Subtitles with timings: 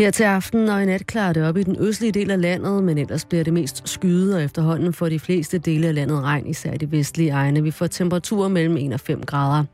[0.00, 2.84] Her til aften og i nat klarer det op i den østlige del af landet,
[2.84, 6.46] men ellers bliver det mest skyde, og efterhånden får de fleste dele af landet regn,
[6.46, 7.62] især de vestlige egne.
[7.62, 9.64] Vi får temperaturer mellem 1 og 5 grader.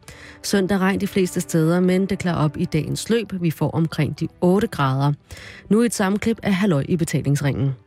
[0.43, 3.33] Søndag regn de fleste steder, men det klarer op i dagens løb.
[3.41, 5.13] Vi får omkring de 8 grader.
[5.71, 7.86] Nu et sammenklip af Halløj i betalingsringen.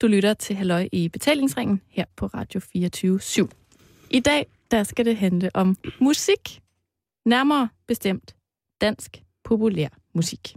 [0.00, 3.46] Du lytter til Halløj i betalingsringen her på Radio 24 /7.
[4.10, 6.60] I dag der skal det handle om musik.
[7.26, 8.34] Nærmere bestemt
[8.80, 10.54] dansk populær musik.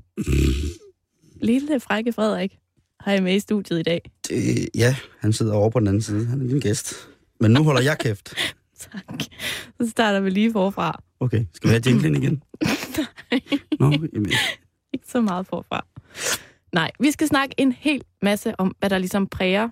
[1.41, 2.57] Lille frække Frederik
[2.99, 4.11] har jeg med i studiet i dag.
[4.27, 6.25] Det, ja, han sidder over på den anden side.
[6.25, 6.93] Han er din gæst.
[7.39, 8.33] Men nu holder jeg kæft.
[8.91, 9.21] tak.
[9.81, 11.03] Så starter vi lige forfra.
[11.19, 12.43] Okay, skal vi have jinglen igen?
[13.31, 13.41] Nej.
[13.79, 14.31] Nå, jamen,
[14.93, 15.85] Ikke så meget forfra.
[16.73, 19.69] Nej, vi skal snakke en hel masse om, hvad der ligesom præger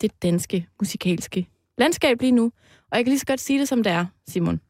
[0.00, 2.44] det danske musikalske landskab lige nu.
[2.90, 4.60] Og jeg kan lige så godt sige det, som det er, Simon.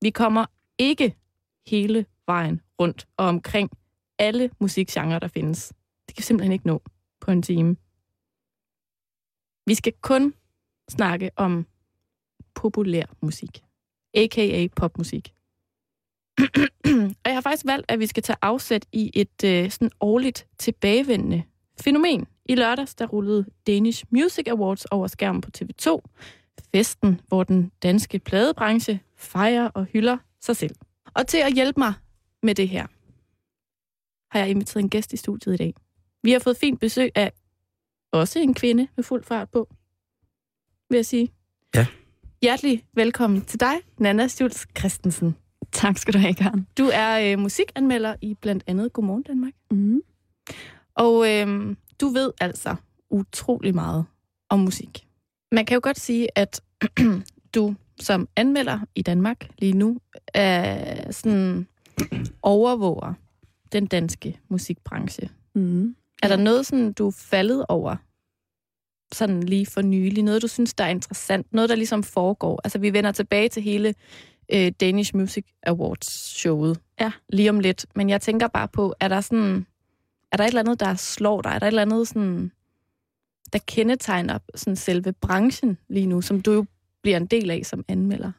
[0.00, 0.46] Vi kommer
[0.78, 1.16] ikke
[1.66, 3.70] hele vejen rundt og omkring
[4.18, 5.68] alle musikgenre, der findes.
[6.08, 6.82] Det kan vi simpelthen ikke nå
[7.20, 7.76] på en time.
[9.66, 10.34] Vi skal kun
[10.88, 11.66] snakke om
[12.54, 13.64] populær musik,
[14.14, 14.66] a.k.a.
[14.76, 15.34] popmusik.
[17.24, 20.46] og jeg har faktisk valgt, at vi skal tage afsæt i et øh, sådan årligt
[20.58, 21.42] tilbagevendende
[21.80, 22.26] fænomen.
[22.44, 25.98] I lørdags, der rullede Danish Music Awards over skærmen på TV2.
[26.74, 30.74] Festen, hvor den danske pladebranche fejrer og hylder sig selv.
[31.14, 31.92] Og til at hjælpe mig
[32.42, 32.86] med det her,
[34.30, 35.74] har jeg inviteret en gæst i studiet i dag.
[36.22, 37.32] Vi har fået fint besøg af
[38.12, 39.68] også en kvinde med fuld fart på,
[40.90, 41.32] vil jeg sige.
[41.74, 41.86] Ja.
[42.42, 45.36] Hjertelig velkommen til dig, Nana Stjuls Christensen.
[45.82, 46.66] Tak skal du have, Karen.
[46.78, 49.52] Du er øh, musikanmelder i blandt andet Godmorgen Danmark.
[49.70, 50.02] Mm.
[50.94, 52.76] Og øh, du ved altså
[53.10, 54.04] utrolig meget
[54.48, 55.06] om musik.
[55.52, 56.60] Man kan jo godt sige, at
[57.54, 59.98] du som anmelder i Danmark lige nu
[60.34, 61.66] er sådan
[62.42, 63.14] overvåger
[63.72, 65.28] den danske musikbranche.
[65.54, 65.96] Mm.
[66.22, 67.96] Er der noget, sådan, du er faldet over
[69.14, 70.22] sådan lige for nylig?
[70.22, 71.52] Noget, du synes, der er interessant?
[71.52, 72.60] Noget, der ligesom foregår?
[72.64, 73.94] Altså, vi vender tilbage til hele
[74.54, 77.12] øh, Danish Music Awards-showet Ja.
[77.28, 77.86] lige om lidt.
[77.96, 79.66] Men jeg tænker bare på, er der sådan...
[80.32, 81.50] Er der et eller andet, der slår dig?
[81.50, 82.52] Er der et eller andet, sådan,
[83.52, 86.64] der kendetegner sådan selve branchen lige nu, som du jo
[87.02, 88.32] bliver en del af som anmelder?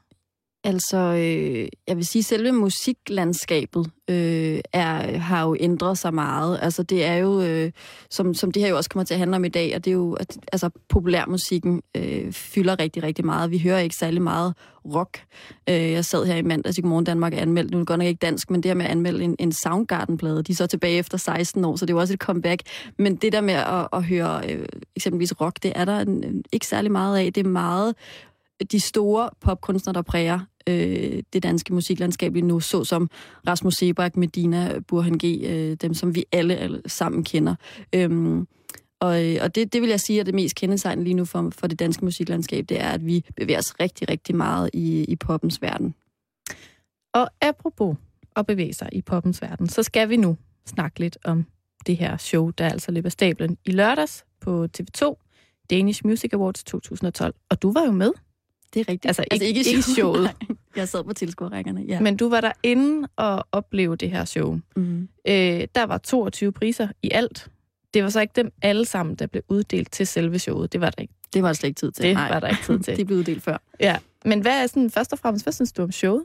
[0.66, 6.60] Altså, øh, jeg vil sige, at selve musiklandskabet øh, er, har jo ændret sig meget.
[6.62, 7.72] Altså, det er jo, øh,
[8.10, 9.92] som, som det her jo også kommer til at handle om i dag, og det
[9.92, 13.52] er jo, at altså, populærmusikken øh, fylder rigtig, rigtig meget.
[13.52, 14.54] Vi hører ikke særlig meget
[14.86, 15.24] rock.
[15.70, 18.00] Øh, jeg sad her i mandags i Godmorgen Danmark og anmeldte, nu er det godt
[18.00, 20.68] nok ikke dansk, men det her med at anmelde en, en Soundgarden-plade, de er så
[20.68, 22.62] tilbage efter 16 år, så det er jo også et comeback.
[22.98, 26.68] Men det der med at, at høre øh, eksempelvis rock, det er der en, ikke
[26.68, 27.34] særlig meget af.
[27.34, 27.96] Det er meget
[28.72, 33.10] de store popkunstnere, der præger øh, det danske musiklandskab lige nu, såsom
[33.48, 37.56] Rasmus Sebak, Medina, Burhan G., øh, dem som vi alle, alle sammen kender.
[37.96, 38.48] Øhm,
[39.00, 41.52] og øh, og det, det vil jeg sige er det mest kendetegn lige nu for,
[41.56, 45.16] for det danske musiklandskab, det er, at vi bevæger os rigtig, rigtig meget i, i
[45.16, 45.96] poppens verden.
[47.14, 47.98] Og apropos
[48.36, 51.46] at bevæge sig i poppens verden, så skal vi nu snakke lidt om
[51.88, 55.16] det her show, der altså løber stablen i lørdags på TV2,
[55.70, 57.36] Danish Music Awards 2012.
[57.50, 58.12] Og du var jo med,
[58.74, 59.06] det er rigtigt.
[59.06, 60.22] Altså, ikke- ikke showet.
[60.50, 62.00] Nej, jeg sad på tilskuerrækkerne, ja.
[62.00, 64.60] men du var der inde og opleve det her show.
[64.76, 65.08] mm.
[65.28, 67.48] Øh, der var 22 priser i alt.
[67.94, 70.74] Det var så ikke dem alle sammen, der blev uddelt til selve showet.
[70.74, 71.14] Det var der ikke.
[71.34, 72.04] Det var der slet ikke tid til.
[72.06, 72.30] Det Nej.
[72.30, 72.98] var der ikke tid til.
[72.98, 73.58] det blev uddelt før.
[73.80, 73.98] Ja.
[74.26, 76.24] Men hvad er sådan, først og fremmest, hvad synes du om showet?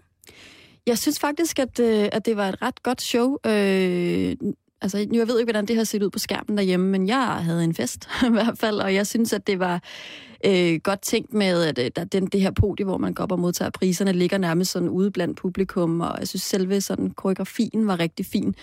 [0.86, 3.36] Jeg synes faktisk, at, øh, at det var et ret godt show.
[3.46, 4.36] Øh,
[4.82, 7.24] altså, nu jeg ved ikke, hvordan det har set ud på skærmen derhjemme, men jeg
[7.24, 9.82] havde en fest i hvert fald, og jeg synes, at det var
[10.46, 13.32] øh, godt tænkt med, at øh, der, den, det her podie, hvor man går op
[13.32, 17.86] og modtager priserne, ligger nærmest sådan ude blandt publikum, og jeg synes selve sådan koreografien
[17.86, 18.54] var rigtig fin.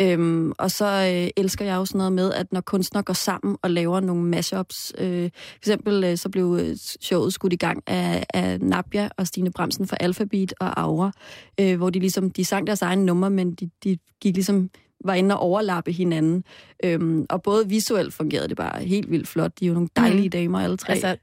[0.00, 3.56] Øhm, og så øh, elsker jeg jo sådan noget med, at når kunstnere går sammen
[3.62, 7.82] og laver nogle mashups, øh, for eksempel øh, så blev øh, showet skudt i gang
[7.86, 11.12] af, af Nabia og Stine Bremsen fra Alphabet og Aura,
[11.60, 14.70] øh, hvor de ligesom, de sang deres egne numre, men de, de gik ligesom
[15.04, 16.44] var inde og overlappe hinanden.
[16.84, 19.60] Øhm, og både visuelt fungerede det bare helt vildt flot.
[19.60, 20.30] De er jo nogle dejlige mm.
[20.30, 20.92] damer, alle tre.
[20.92, 21.16] Altså,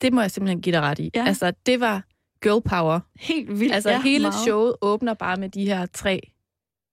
[0.00, 1.10] det må jeg simpelthen give dig ret i.
[1.14, 1.24] Ja.
[1.26, 2.04] Altså, det var
[2.42, 3.00] girl power.
[3.20, 3.74] helt vildt.
[3.74, 4.34] Altså, ja, hele meget.
[4.34, 6.30] showet åbner bare med de her tre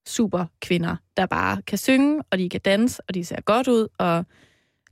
[0.07, 3.87] super kvinder, der bare kan synge, og de kan danse, og de ser godt ud,
[3.97, 4.25] og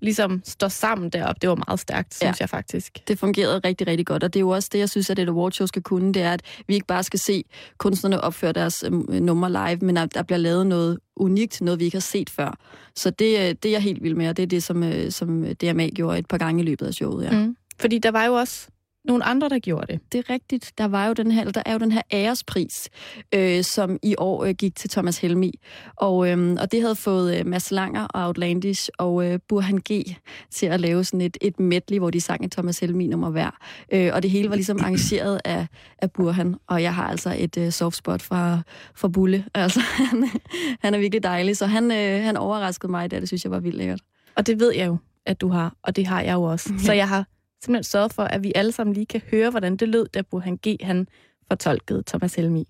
[0.01, 2.43] ligesom står sammen deroppe, det var meget stærkt, synes Ja.
[2.43, 2.99] jeg faktisk.
[3.07, 5.29] Det fungerede rigtig, rigtig godt, og det er jo også det, jeg synes, at et
[5.29, 7.43] awardshow skal kunne, det er, at vi ikke bare skal se
[7.77, 11.85] kunstnerne opføre deres øh, nummer live, men at der bliver lavet noget unikt, noget vi
[11.85, 12.57] ikke har set før.
[12.95, 15.11] Så det, øh, det er jeg helt vild med, og det er det, som, øh,
[15.11, 17.25] som DMA gjorde et par gange i løbet af showet.
[17.25, 17.31] Ja.
[17.31, 17.55] Mm.
[17.79, 18.67] Fordi der var jo også
[19.05, 19.99] nogle andre, der gjorde det.
[20.11, 20.71] Det er rigtigt.
[20.77, 22.89] Der, var jo den her, der er jo den her ærespris,
[23.35, 25.59] øh, som i år øh, gik til Thomas Helmi.
[25.95, 30.15] Og, øh, og det havde fået øh, Mads Langer og Outlandish og øh, Burhan G
[30.51, 33.57] til at lave sådan et, et medley, hvor de sang et Thomas Helmi nummer hver.
[33.93, 35.67] Øh, og det hele var ligesom arrangeret af,
[35.97, 36.55] af Burhan.
[36.67, 38.61] Og jeg har altså et øh, soft spot fra,
[38.95, 39.45] fra Bulle.
[39.53, 40.29] Altså, han,
[40.81, 41.57] han er virkelig dejlig.
[41.57, 44.01] Så han, øh, han overraskede mig, det, det synes jeg var vildt lækkert.
[44.35, 46.73] Og det ved jeg jo, at du har, og det har jeg jo også.
[46.85, 47.25] Så jeg har
[47.63, 50.59] simpelthen sørget for, at vi alle sammen lige kan høre, hvordan det lød, da Burhan
[50.67, 50.77] G.
[50.81, 51.07] han
[51.47, 52.67] fortolkede Thomas Helmi.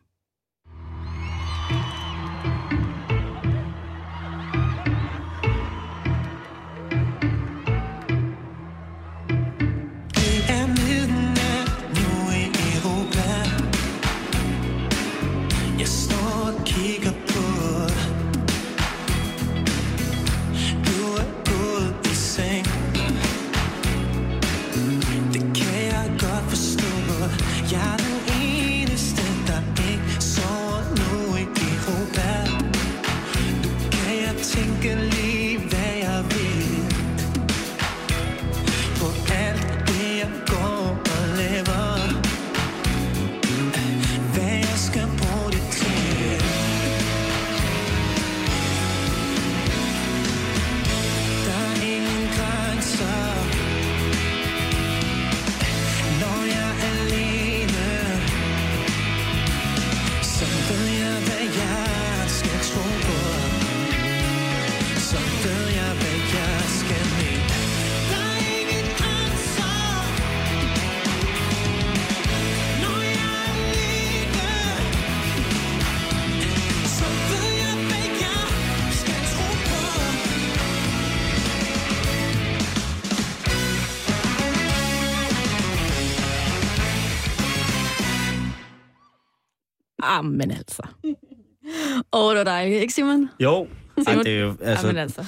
[90.26, 90.82] Ah, men altså.
[92.14, 92.82] Åh, det var dejligt.
[92.82, 93.30] Ikke, Simon?
[93.40, 94.26] Jo, Ej, Simon?
[94.26, 94.64] det er jo, Altså...
[94.66, 95.26] altså, Ah, men altså.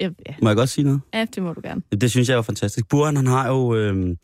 [0.00, 0.34] Ja, ja.
[0.42, 1.00] må jeg godt sige noget?
[1.14, 1.82] ja, det må du gerne.
[2.00, 2.88] Det synes jeg er jo fantastisk.
[2.88, 4.16] Buren, han har jo øh,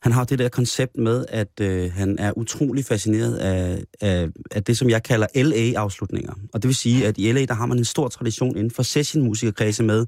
[0.00, 4.64] han har det der koncept med, at øh, han er utrolig fascineret af, af, af
[4.64, 6.32] det, som jeg kalder LA-afslutninger.
[6.54, 8.82] Og det vil sige, at i LA, der har man en stor tradition inden for
[8.82, 10.06] sessionmusikerkredse med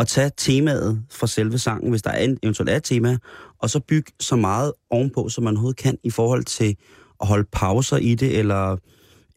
[0.00, 3.18] at tage temaet fra selve sangen, hvis der er en, eventuelt er et tema,
[3.58, 6.76] og så bygge så meget ovenpå, som man overhovedet kan i forhold til
[7.20, 8.76] at holde pauser i det, eller,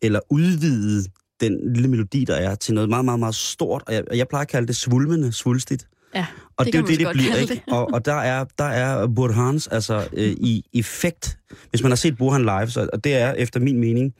[0.02, 1.06] eller udvide
[1.42, 3.84] den lille melodi, der er, til noget meget, meget, meget stort.
[3.88, 5.88] Og jeg, jeg plejer at kalde det svulmende, svulstigt.
[6.16, 6.26] Ja.
[6.58, 7.64] Og Det det, er jo det, det bliver, ikke?
[7.68, 11.38] Og, og der er, der er Burhans, altså øh, i effekt.
[11.70, 14.14] Hvis man har set Burhan live, så, og det er efter min mening,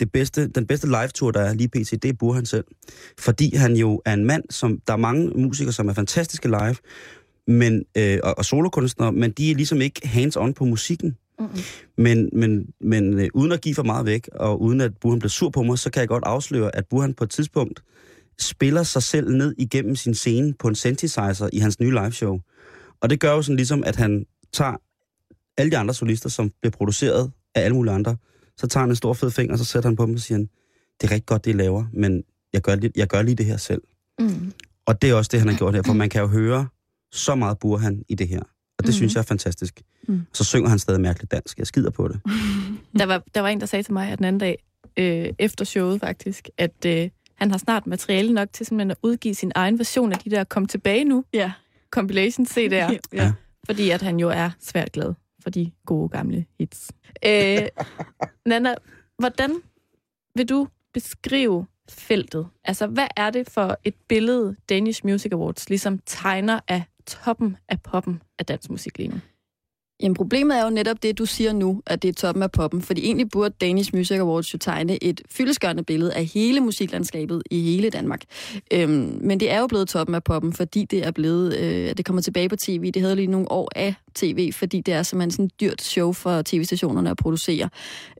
[0.00, 2.64] det bedste, den bedste live-tour, der er lige pt., det er Burhan selv.
[3.18, 6.76] Fordi han jo er en mand, som der er mange musikere, som er fantastiske live,
[7.46, 11.16] men, øh, og, og solokunstnere, men de er ligesom ikke hands-on på musikken.
[11.40, 11.60] Mm-hmm.
[11.96, 15.30] Men, men, men øh, uden at give for meget væk, og uden at Burhan bliver
[15.30, 17.82] sur på mig, så kan jeg godt afsløre, at Burhan på et tidspunkt
[18.40, 22.38] spiller sig selv ned igennem sin scene på en synthesizer i hans nye liveshow.
[23.00, 24.76] Og det gør jo sådan ligesom, at han tager
[25.56, 28.16] alle de andre solister, som bliver produceret af alle mulige andre,
[28.56, 30.38] så tager han en stor fed finger, og så sætter han på dem og siger,
[30.38, 32.22] det er rigtig godt, det I laver, men
[32.52, 33.82] jeg gør, lige, jeg gør lige det her selv.
[34.18, 34.52] Mm.
[34.86, 36.68] Og det er også det, han har gjort her, for man kan jo høre
[37.12, 38.42] så meget Burhan i det her.
[38.80, 38.96] Og det Mhm.
[38.96, 39.80] synes jeg er fantastisk.
[40.08, 40.22] Mm.
[40.32, 41.58] Så synger han stadig mærkeligt dansk.
[41.58, 42.20] Jeg skider på det.
[42.98, 44.64] Der, var, der var en, der sagde til mig at den anden dag,
[44.96, 49.34] øh, efter showet faktisk, at øh, han har snart materiale nok til simpelthen at udgive
[49.34, 51.52] sin egen version af de der Kom tilbage nu Ja.
[51.90, 52.58] compilation CD'er.
[52.72, 52.98] ja.
[53.12, 53.32] Ja.
[53.66, 56.90] Fordi at han jo er svært glad for de gode gamle hits.
[57.26, 57.58] Øh,
[58.46, 58.74] Nana,
[59.18, 59.56] hvordan
[60.36, 62.46] vil du beskrive feltet?
[62.64, 67.82] Altså, hvad er det for et billede, Danish Music Awards ligesom tegner af toppen af
[67.82, 69.20] poppen af dansk musik lige nu?
[70.02, 72.82] Jamen problemet er jo netop det, du siger nu, at det er toppen af poppen.
[72.82, 77.62] Fordi egentlig burde Danish Music Awards jo tegne et fyldeskørende billede af hele musiklandskabet i
[77.62, 78.22] hele Danmark.
[78.72, 82.04] Øhm, men det er jo blevet toppen af poppen, fordi det er blevet, øh, det
[82.04, 82.90] kommer tilbage på tv.
[82.90, 86.12] Det havde lige nogle år af tv, fordi det er simpelthen sådan et dyrt show
[86.12, 87.68] for tv-stationerne at producere.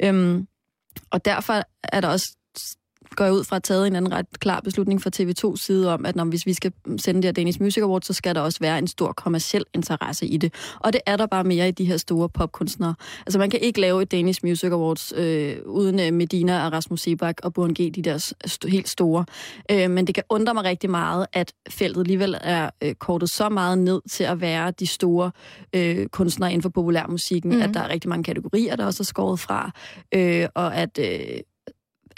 [0.03, 0.47] Øhm,
[1.11, 2.37] og derfor er der også
[3.17, 6.07] går jeg ud fra at taget en anden ret klar beslutning fra TV2's side om,
[6.07, 8.59] at når, hvis vi skal sende det her Danish Music Awards, så skal der også
[8.61, 10.55] være en stor kommersiel interesse i det.
[10.81, 12.95] Og det er der bare mere i de her store popkunstnere.
[13.27, 17.01] Altså man kan ikke lave et Danish Music Awards øh, uden øh, Medina og Rasmus
[17.01, 19.25] Sebak og Burhan G, de der st- helt store.
[19.71, 23.49] Øh, men det kan undre mig rigtig meget, at feltet alligevel er øh, kortet så
[23.49, 25.31] meget ned til at være de store
[25.75, 27.59] øh, kunstnere inden for populærmusikken, Mhm.
[27.59, 27.63] mm.
[27.65, 29.71] at der er rigtig mange kategorier, der også er skåret fra,
[30.15, 31.41] øh, og at, øh,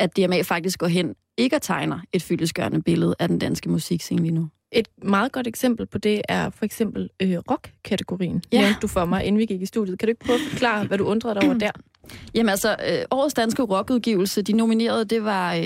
[0.02, 4.22] at DMA faktisk går hen ikke og tegner et fyldesgørende billede af den danske musikscene
[4.22, 4.48] lige nu.
[4.72, 8.42] Et meget godt eksempel på det er for eksempel øh, rock-kategorien.
[8.52, 8.60] Ja.
[8.60, 9.98] Nævnte du for mig, inden vi gik i studiet.
[9.98, 11.70] Kan du ikke prøve at forklare, hvad du undrede dig over der?
[12.34, 15.62] Jamen altså, øh, årets danske rockudgivelse, de nominerede, det var øh,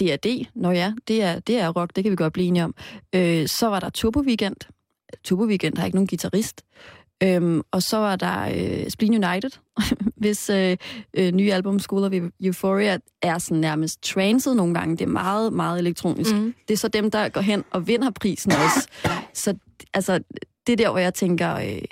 [0.00, 0.46] D.A.D.
[0.54, 2.74] Nå ja, det er, det er rock, det kan vi godt blive enige om.
[3.14, 4.56] Øh, så var der Turbo Weekend.
[5.24, 6.62] Turbo Weekend har ikke nogen guitarist.
[7.22, 9.50] Øhm, og så var der øh, Spleen United,
[10.22, 10.76] hvis øh,
[11.14, 14.96] øh, nye album School of Euphoria er sådan nærmest transet nogle gange.
[14.96, 16.34] Det er meget, meget elektronisk.
[16.34, 16.54] Mm.
[16.68, 18.88] Det er så dem, der går hen og vinder prisen også.
[19.44, 19.54] Så
[19.94, 20.20] altså,
[20.66, 21.82] det er der, hvor jeg tænker, øh,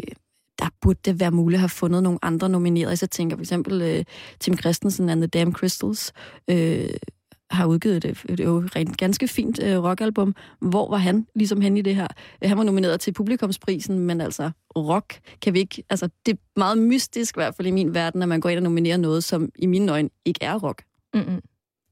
[0.59, 2.97] der burde det være muligt at have fundet nogle andre nominerede.
[2.97, 4.05] Så jeg tænker for eksempel øh,
[4.41, 6.13] Tim Christensen and the Damn Crystals
[6.51, 6.89] øh,
[7.51, 10.35] har udgivet et, et, et rent ganske fint øh, rockalbum.
[10.61, 12.07] Hvor var han ligesom hen i det her?
[12.43, 15.83] Han var nomineret til publikumsprisen, men altså rock kan vi ikke...
[15.91, 18.59] Altså, det er meget mystisk, i hvert fald i min verden, at man går ind
[18.59, 20.83] og nominerer noget, som i mine øjne ikke er rock.
[21.15, 21.41] Mm-mm.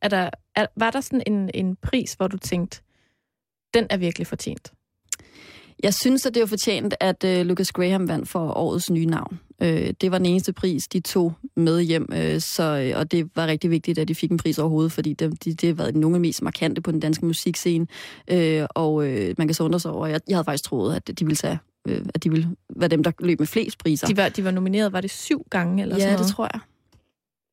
[0.03, 2.81] Er der, er, var der sådan en, en pris, hvor du tænkte,
[3.75, 4.73] den er virkelig fortjent?
[5.83, 9.41] Jeg synes, at det er fortjent, at øh, Lucas Graham vandt for årets nye navn.
[9.63, 13.31] Øh, det var den eneste pris, de tog med hjem, øh, så, øh, og det
[13.37, 15.97] var rigtig vigtigt, at de fik en pris overhovedet, fordi det, de, det har været
[15.97, 17.87] nogle af de mest markante på den danske musikscene.
[18.31, 21.19] Øh, og øh, man kan så undre sig over, jeg, jeg havde faktisk troet, at
[21.19, 21.59] de ville tage
[21.89, 24.07] øh, at de ville være dem, der løb med flest priser.
[24.07, 26.27] De var, de var nomineret, var det syv gange eller sådan ja, noget?
[26.27, 26.61] det tror jeg.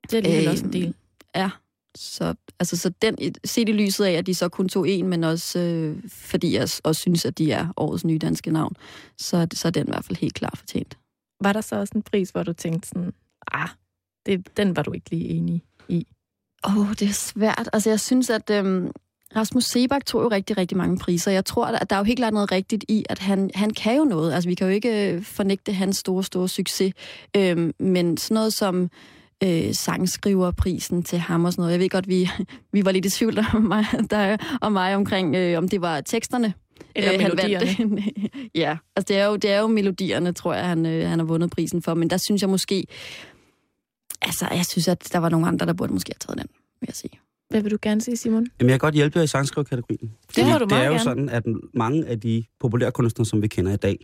[0.03, 0.93] Det er alligevel Øh, også en del.
[1.36, 1.50] Ja,
[1.95, 5.24] så, altså, så den, set i lyset af, at de så kun tog en, men
[5.24, 8.75] også øh, fordi jeg også synes, at de er årets nye danske navn,
[9.17, 10.98] så, det- så er den i hvert fald helt klar fortjent.
[11.44, 13.14] Var der så også en pris, hvor du tænkte sådan,
[13.52, 13.70] ah,
[14.26, 16.08] det, den var du ikke lige enig i?
[16.68, 17.70] Åh, oh, det er svært.
[17.74, 18.92] Altså, jeg synes, at øhm,
[19.36, 21.32] Rasmus Sebak tog jo rigtig, rigtig mange priser.
[21.32, 23.98] Jeg tror, at der er jo helt klart noget rigtigt i, at han, han kan
[23.98, 24.34] jo noget.
[24.34, 26.94] Altså, vi kan jo ikke øh, fornægte hans store, store succes.
[27.38, 28.90] Øhm, men sådan noget som
[29.44, 31.72] øh, sangskriverprisen til ham og sådan noget.
[31.72, 32.30] Jeg ved godt, vi,
[32.74, 36.02] vi var lidt i tvivl om mig, der, om mig omkring, øh, om det var
[36.02, 36.54] teksterne,
[36.96, 37.66] eller øh, han melodierne?
[37.80, 38.36] vandt.
[38.56, 41.26] ja, altså det er, jo, det er jo melodierne, tror jeg, han, øh, han har
[41.26, 41.94] vundet prisen for.
[41.94, 42.86] Men der synes jeg måske...
[44.22, 46.48] Altså, jeg synes, at der var nogle andre, der burde måske have taget den,
[46.82, 47.20] vil jeg sige.
[47.50, 48.48] Hvad vil du gerne sige, Simon?
[48.60, 50.00] Jamen, jeg kan godt hjælpe jer i sangskriverkategorien.
[50.02, 51.04] Det Fordi du Det meget er jo gerne.
[51.04, 53.98] sådan, at mange af de populære kunstnere, som vi kender i dag,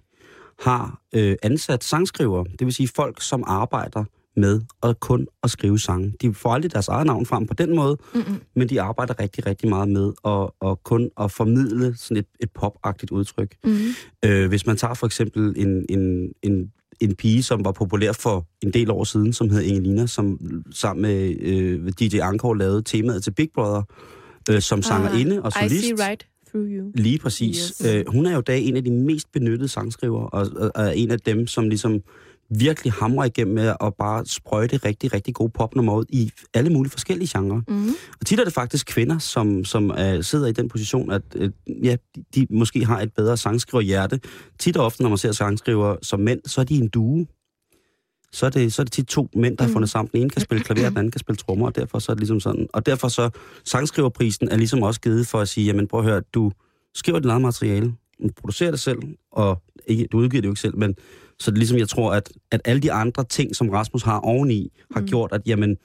[0.59, 2.45] har øh, ansat sangskrivere.
[2.59, 4.03] Det vil sige folk, som arbejder
[4.37, 6.13] med at kun at skrive sange.
[6.21, 8.23] De får aldrig deres eget navn frem på den måde, Mm-mm.
[8.55, 12.49] men de arbejder rigtig, rigtig meget med at, at kun at formidle sådan et, et
[12.51, 13.55] popagtigt udtryk.
[13.63, 13.79] Mm-hmm.
[14.25, 18.45] Øh, hvis man tager for eksempel en, en, en, en pige, som var populær for
[18.61, 20.39] en del år siden, som hed Ingelina, som
[20.71, 23.83] sammen med øh, DJ Ankor lavede temaet til Big Brother,
[24.51, 25.85] øh, som sangerinde og Ah, I solist.
[25.85, 26.91] see right through you.
[26.95, 27.73] Lige præcis.
[27.85, 27.95] Yes.
[27.95, 30.97] Øh, hun er jo i dag en af de mest benyttede sangskrivere, og, og, og
[30.97, 31.99] en af dem, som ligesom
[32.49, 36.91] virkelig hamrer igennem med at bare sprøjte rigtig, rigtig gode popnummer ud i alle mulige
[36.91, 37.61] forskellige genrer.
[37.67, 37.93] Mm-hmm.
[38.19, 41.49] Og tit er det faktisk kvinder, som, som uh, sidder i den position, at uh,
[41.85, 44.19] ja, de, de måske har et bedre sangskriverhjerte.
[44.59, 47.27] Tit og ofte, når man ser sangskriver som mænd, så er de en due.
[48.31, 49.73] Så er det, så er det tit to mænd, der har Mm.
[49.73, 50.09] fundet sammen.
[50.13, 52.19] Den ene kan spille klaver, den anden kan spille trommer, og derfor så er det
[52.19, 52.67] ligesom sådan.
[52.73, 53.29] Og derfor så,
[53.65, 56.51] sangskriverprisen er ligesom også givet for at sige, jamen prøv at høre, du
[56.95, 58.99] skriver dit eget materiale, du producerer det selv,
[59.31, 60.95] og ikke, du udgiver det jo ikke selv, men
[61.39, 64.19] så er det ligesom, jeg tror, at, at alle de andre ting, som Rasmus har
[64.19, 65.07] oveni, har Mm.
[65.07, 65.77] gjort, at jamen,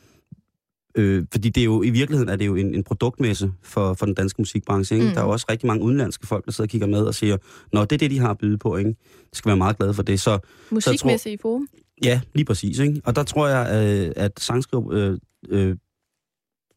[0.97, 4.07] Øh, fordi det er jo, i virkeligheden er det jo en, en produktmesse for, for
[4.07, 4.97] den danske musikbranche.
[4.97, 5.09] Ikke?
[5.09, 5.15] Mm.
[5.15, 7.37] Der er jo også rigtig mange udenlandske folk, der sidder og kigger med og siger,
[7.73, 8.77] Nå, det er det, de har at byde på.
[8.77, 8.91] Ikke?
[8.91, 8.97] De
[9.33, 10.21] skal være meget glade for det.
[10.21, 10.39] Så
[10.71, 11.69] Musikmesse i forum?
[12.05, 12.79] ja, lige præcis.
[12.79, 13.01] Ikke?
[13.05, 14.91] Og der tror jeg, øh, at sangskriv...
[14.93, 15.19] Øh,
[15.49, 15.77] øh,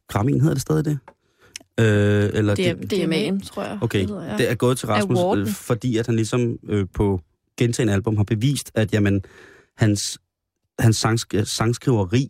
[0.08, 0.98] Grammin hedder det stadig det?
[1.80, 3.78] Øh, eller Det er- det, DMA'en, tror jeg.
[3.82, 4.36] Okay, det hedder, ja.
[4.36, 5.42] det er gået til Rasmus, Awarden.
[5.44, 7.20] øh, fordi at han ligesom øh, på
[7.58, 9.22] gentagende album har bevist, at jamen,
[9.76, 10.18] hans,
[10.78, 12.28] hans sangsk- sangskriveri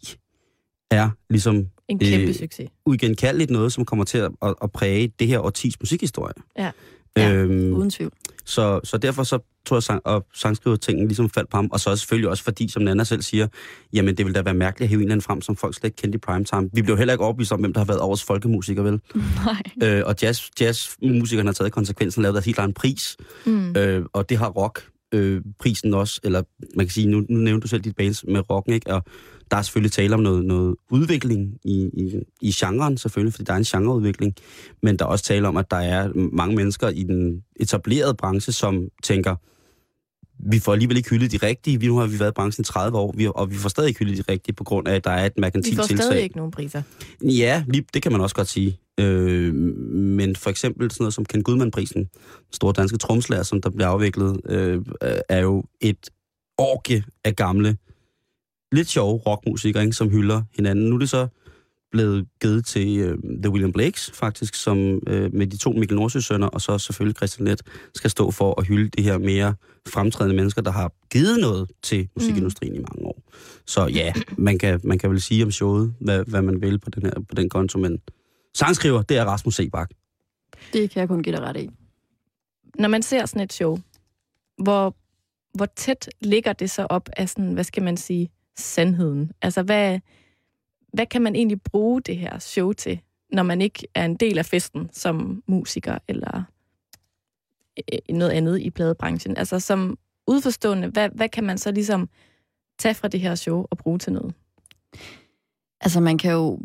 [0.91, 2.69] er ligesom En kæmpe Øh, succes.
[2.87, 6.35] uigenkaldeligt noget, som kommer til at, at, at præge det her årtis musikhistorie.
[6.59, 6.71] Ja.
[7.17, 8.13] Ja, Øhm, Uden tvivl.
[8.45, 11.69] så, så derfor så tror jeg, sang, og sangskrivertingen ligesom faldt på ham.
[11.73, 13.47] Og så selvfølgelig også fordi, som Nana selv siger,
[13.93, 15.85] jamen det ville da være mærkeligt at hive en eller anden frem, som folk slet
[15.85, 16.71] ikke kendte i primetime.
[16.73, 19.01] Vi blev heller ikke overbevist om, hvem der har været årets folkemusiker, vel?
[19.45, 19.63] Nej.
[19.83, 23.17] Øh, og jazz, jazzmusikerne har taget konsekvensen og lavet deres helt egen pris.
[23.47, 23.77] Mm.
[23.77, 26.43] Øh, og det har rock øh, prisen også, eller
[26.77, 28.95] man kan sige, nu, nu nævnte du selv dit bands med rocken, ikke?
[28.95, 29.05] Og
[29.51, 33.53] Der er selvfølgelig tale om noget, noget udvikling i, i, i genren, selvfølgelig, fordi der
[33.53, 34.35] er en genreudvikling.
[34.83, 38.53] Men der er også tale om, at der er mange mennesker i den etablerede branche,
[38.53, 39.37] som tænker,
[40.39, 41.81] vi får alligevel ikke hyldet de rigtige.
[41.81, 43.89] Vi, nu har vi været i branchen i 30 år, vi, og vi får stadig
[43.89, 46.05] ikke hyldet de rigtige, på grund af, at der er et Vi merkantilt får tiltag.
[46.05, 46.83] stadig ikke nogen priser.
[47.23, 48.79] Ja, lige, det kan man også godt sige.
[49.01, 53.71] Øh, men for eksempel sådan noget som Ken Gudman-prisen, den store danske tromslærer, som der
[53.71, 54.83] bliver afviklet, øh,
[55.29, 56.11] er jo et
[56.59, 57.77] orke af gamle,
[58.73, 60.89] lidt sjove rockmusikere, ikke, som hylder hinanden.
[60.89, 61.27] Nu er det så
[61.91, 66.47] blevet givet til øh, The William Blakes, faktisk, som øh, med de to Mikkel Nordsø-sønner,
[66.47, 67.63] og så selvfølgelig Christian Let,
[67.95, 69.55] skal stå for at hylde de her mere
[69.89, 72.79] fremtrædende mennesker, der har givet noget til musikindustrien mm.
[72.79, 73.23] i mange år.
[73.67, 76.91] Så ja, man kan, man kan vel sige om showet, hvad, hvad man vil på
[76.91, 77.99] den, her, på den konto, men
[78.55, 79.91] sangskriver, det er Rasmus Sebak.
[80.73, 81.69] Det kan jeg kun give dig ret i.
[82.79, 83.79] Når man ser sådan et show,
[84.63, 84.97] hvor,
[85.55, 88.29] hvor tæt ligger det så op af sådan, hvad skal man sige,
[88.59, 89.33] sandheden?
[89.43, 89.99] Altså, hvad,
[90.93, 93.01] hvad kan man egentlig bruge det her show til,
[93.33, 96.43] når man ikke er en del af festen som musiker eller
[97.93, 99.37] øh, noget andet i pladebranchen?
[99.37, 102.09] Altså, som udforstående, hvad, hvad kan man så ligesom
[102.79, 104.35] tage fra det her show og bruge til noget?
[105.81, 106.59] Altså, man kan jo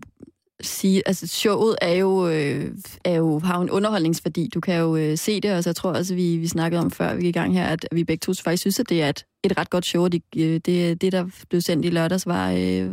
[0.61, 2.71] sige, altså showet er jo, øh,
[3.03, 4.49] er jo, har jo en underholdningsværdi.
[4.53, 6.91] Du kan jo øh, se det, og så jeg tror også, vi, vi snakkede om
[6.91, 9.09] før vi gik i gang her, at vi begge to faktisk synes, at det er
[9.09, 10.07] et, et ret godt show.
[10.07, 12.91] Det, øh, det, det, der blev sendt i lørdags, var øh,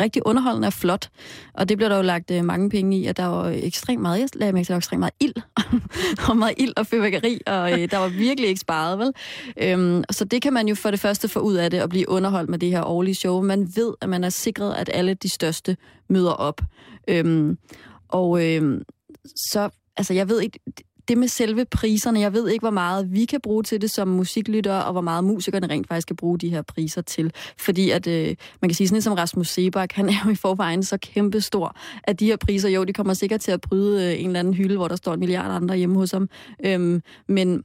[0.00, 1.08] rigtig underholdende og flot.
[1.54, 4.20] Og det blev der jo lagt øh, mange penge i, at der var ekstremt meget,
[4.20, 5.34] jeg lagde mærke til, der var ekstremt meget ild.
[6.28, 9.12] og meget ild og fyrværkeri, og øh, der var virkelig ikke sparet, vel?
[9.62, 12.08] Øhm, så det kan man jo for det første få ud af det, og blive
[12.08, 13.42] underholdt med det her årlige show.
[13.42, 15.76] Man ved, at man er sikret, at alle de største
[16.08, 16.60] møder op.
[17.08, 17.58] Øhm,
[18.08, 18.80] og øh,
[19.36, 20.58] så, altså jeg ved ikke,
[21.08, 24.08] det med selve priserne, jeg ved ikke, hvor meget vi kan bruge til det som
[24.08, 27.32] musiklyttere, og hvor meget musikerne rent faktisk kan bruge de her priser til.
[27.58, 30.34] Fordi at, øh, man kan sige sådan lidt som Rasmus Sebak, han er jo i
[30.34, 34.20] forvejen så kæmpestor, at de her priser, jo, de kommer sikkert til at bryde øh,
[34.20, 36.28] en eller anden hylde, hvor der står en milliard andre hjemme hos ham.
[36.64, 37.64] Øhm, men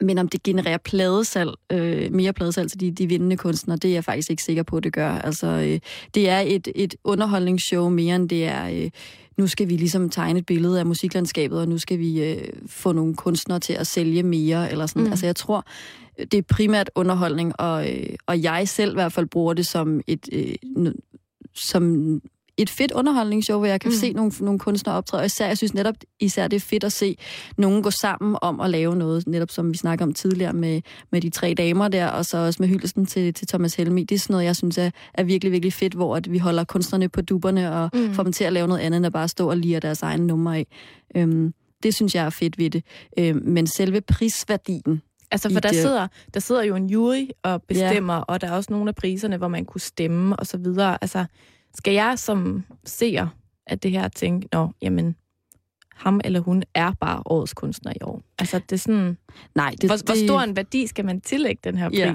[0.00, 3.94] men om det genererer pladesalg, øh, mere pladesalg til de, de vindende kunstnere, det er
[3.94, 5.10] jeg faktisk ikke sikker på, at det gør.
[5.10, 5.80] Altså, øh,
[6.14, 8.90] det er et, et underholdningsshow mere end det er, øh,
[9.40, 12.92] nu skal vi ligesom tegne et billede af musiklandskabet, og nu skal vi øh, få
[12.92, 15.02] nogle kunstnere til at sælge mere, eller sådan.
[15.02, 15.10] Mm.
[15.10, 15.64] Altså, jeg tror,
[16.18, 20.00] det er primært underholdning, og, øh, og jeg selv i hvert fald bruger det som
[20.06, 20.92] et, øh,
[21.54, 21.82] som
[22.62, 23.96] et fedt underholdningsshow, hvor jeg kan mm.
[23.96, 25.20] se nogle, nogle kunstnere optræde.
[25.20, 27.16] Og især, jeg synes netop især, det er fedt at se
[27.56, 30.80] nogen gå sammen om at lave noget, netop som vi snakker om tidligere med,
[31.12, 34.04] med de tre damer der, og så også med hyldelsen til, til Thomas Helmi.
[34.04, 36.64] Det er sådan noget, jeg synes er, er virkelig, virkelig fedt, hvor at vi holder
[36.64, 38.14] kunstnerne på duberne og mm.
[38.14, 40.26] får dem til at lave noget andet, end at bare stå og lire deres egne
[40.26, 40.66] numre af.
[41.16, 42.84] Øhm, det synes jeg er fedt ved det.
[43.18, 47.62] Øhm, men selve prisværdien, Altså, for der det- sidder, der sidder jo en jury og
[47.62, 48.20] bestemmer, ja.
[48.20, 50.98] og der er også nogle af priserne, hvor man kunne stemme og så videre.
[51.00, 51.24] Altså,
[51.74, 53.28] skal jeg som seer
[53.66, 55.16] af det her tænke, nå, jamen,
[55.94, 58.22] ham eller hun er bare årets kunstner i år.
[58.38, 59.16] Altså, det er sådan,
[59.54, 61.98] nej, det, det, hvor, det, hvor stor en værdi skal man tillægge den her pris?
[61.98, 62.14] Ja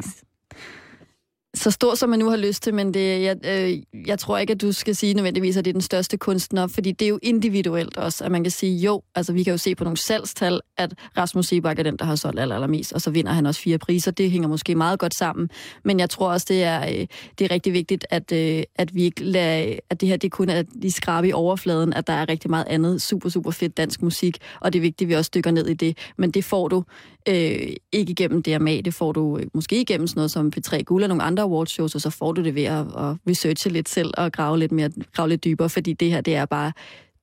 [1.56, 4.52] så stor, som man nu har lyst til, men det, jeg, øh, jeg tror ikke,
[4.52, 7.20] at du skal sige nødvendigvis, at det er den største kunstner, fordi det er jo
[7.22, 10.62] individuelt også, at man kan sige, jo, altså vi kan jo se på nogle salgstal,
[10.78, 13.62] at Rasmus Sebak er den, der har solgt aller, allermest, og så vinder han også
[13.62, 14.12] fire priser.
[14.12, 15.50] Det hænger måske meget godt sammen,
[15.84, 17.08] men jeg tror også, det er, øh,
[17.40, 20.50] det er rigtig vigtigt, at, øh, at vi ikke lader, at det her det kun
[20.50, 24.02] er de skrabe i overfladen, at der er rigtig meget andet super, super fedt dansk
[24.02, 26.68] musik, og det er vigtigt, at vi også dykker ned i det, men det får
[26.68, 26.84] du
[27.30, 31.04] øh, ikke igennem DMA, det får du øh, måske igennem sådan noget som P3 Guld
[31.04, 34.14] og nogle andre awardshows, og så får du det ved at, at researche lidt selv
[34.18, 36.72] og grave lidt, mere, grave lidt dybere, fordi det her, det er bare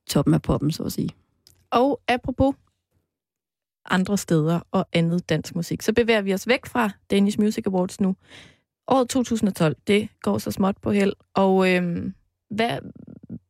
[0.09, 1.09] toppen af poppen, så at sige.
[1.71, 2.55] Og apropos
[3.89, 8.01] andre steder og andet dansk musik, så bevæger vi os væk fra Danish Music Awards
[8.01, 8.15] nu.
[8.87, 11.13] Året 2012, det går så småt på held.
[11.33, 12.13] Og øhm,
[12.49, 12.77] hvad,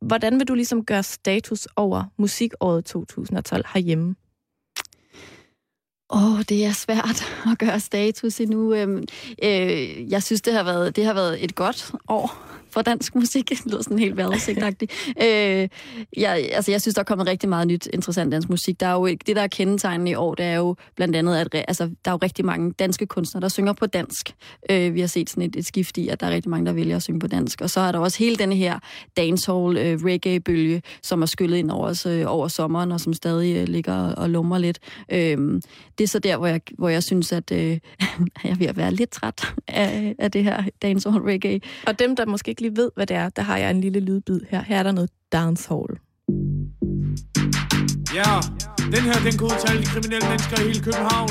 [0.02, 4.16] hvordan vil du ligesom gøre status over musikåret 2012 herhjemme?
[6.14, 8.74] Åh, oh, det er svært at gøre status endnu.
[8.74, 9.04] Øhm,
[9.44, 13.50] øh, jeg synes, det har, været, det har været et godt år for dansk musik.
[13.50, 14.92] Det lyder sådan helt vejrudsigtagtigt.
[15.22, 15.70] øh,
[16.18, 18.80] jeg, altså, jeg synes, der er kommet rigtig meget nyt, interessant dansk musik.
[18.80, 21.48] Der er jo, det, der er kendetegnende i år, det er jo blandt andet, at
[21.68, 24.34] altså, der er jo rigtig mange danske kunstnere, der synger på dansk.
[24.70, 26.74] Øh, vi har set sådan et, et skift i, at der er rigtig mange, der
[26.74, 27.62] vælger at synge på dansk.
[27.62, 28.80] Og så er der også hele den her
[29.18, 33.56] dancehall øh, reggae-bølge, som er skyllet ind over, os, øh, over sommeren, og som stadig
[33.56, 34.80] øh, ligger og, og lummer lidt.
[35.12, 35.38] Øh,
[35.98, 37.60] det er så der, hvor jeg, hvor jeg synes, at øh,
[38.44, 41.60] jeg er ved at være lidt træt af, af det her dancehall reggae.
[41.88, 44.00] Og dem, der måske ikke lige ved, hvad det er, der har jeg en lille
[44.00, 44.62] lydbid her.
[44.70, 45.94] Her er der noget dancehall.
[48.20, 48.34] Ja,
[48.96, 51.30] den her, den kan udtale de kriminelle mennesker i hele København.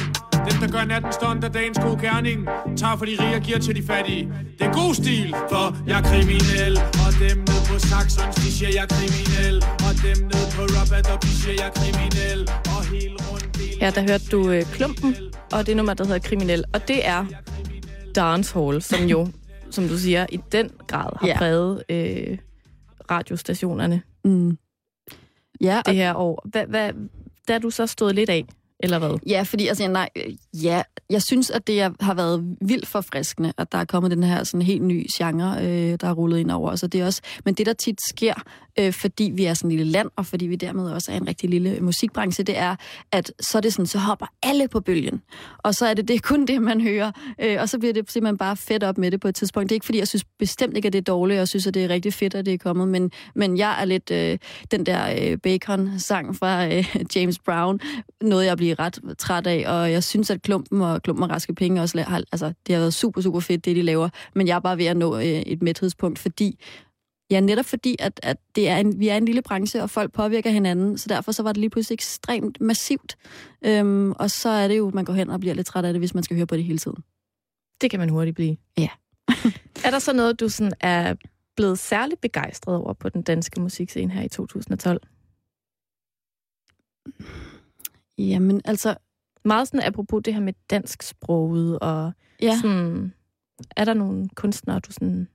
[0.49, 2.39] Den, der gør natten stund af dagens gode gerning
[2.81, 4.25] Tager for de rige og giver til de fattige
[4.59, 8.71] Det er god stil, for jeg er kriminel Og dem ned på Saxons, de siger
[8.77, 12.41] jeg er kriminel Og dem ned på Robert, de siger jeg er kriminel
[12.75, 13.43] Og helt rundt
[13.83, 15.15] Her der hørte du øh, Klumpen,
[15.53, 16.65] og det nummer, der hedder Kriminel.
[16.73, 17.25] Og det er
[18.15, 19.29] Dancehall, som jo,
[19.73, 21.39] som du siger, i den grad har Ja.
[21.39, 22.39] præget øh,
[23.11, 24.59] radiostationerne Mm.
[25.61, 26.47] Ja, det her år.
[26.49, 26.93] Hvad, hvad,
[27.49, 28.45] der er du så stået lidt af,
[28.81, 29.19] eller hvad?
[29.27, 33.73] Ja, fordi altså, nej, øh, ja, jeg synes, at det har været vildt forfriskende, at
[33.73, 36.71] der er kommet den her sådan helt ny genre, øh, der er rullet ind over
[36.71, 36.83] os.
[36.83, 38.35] Og det er også, men det, der tit sker,
[38.79, 41.29] øh, fordi vi er sådan et lille land, og fordi vi dermed også er en
[41.29, 42.77] rigtig lille musikbranche, det er,
[43.13, 45.23] at så er det sådan, så hopper alle på bølgen.
[45.59, 47.13] Og så er det, det er kun det, man hører.
[47.41, 49.69] Øh, og så bliver det simpelthen bare fedt op med det på et tidspunkt.
[49.69, 51.75] Det er ikke, fordi jeg synes bestemt ikke, at det er dårligt, og synes, at
[51.75, 54.39] det er rigtig fedt, at det er kommet, men, men jeg er lidt øh,
[54.71, 57.81] den der øh, Bacon-sang fra øh, James Brown,
[58.21, 61.55] noget jeg bliver ret træt af, og jeg synes, at Klumpen og Klumpen og Raske
[61.55, 64.55] Penge også har, altså, det har været super, super fedt, det de laver, men jeg
[64.57, 66.59] er bare ved at nå øh, et mæthedspunkt, fordi
[67.31, 70.13] Ja, netop fordi, at, at det er en, vi er en lille branche, og folk
[70.13, 73.17] påvirker hinanden, så derfor så var det lige pludselig ekstremt massivt.
[73.65, 76.01] Øhm, og så er det jo, man går hen og bliver lidt træt af det,
[76.01, 77.05] hvis man skal høre på det hele tiden.
[77.81, 78.57] Det kan man hurtigt blive.
[78.79, 78.89] Ja.
[79.87, 81.15] er der så noget, du sådan er
[81.57, 85.01] blevet særligt begejstret over på den danske musikscene her i 2012?
[88.19, 88.97] Jamen, altså,
[89.45, 92.59] Meget sådan apropos det her med dansk sproget, og ja.
[92.63, 93.15] sådan,
[93.77, 95.29] er der nogle kunstnere, du sådan...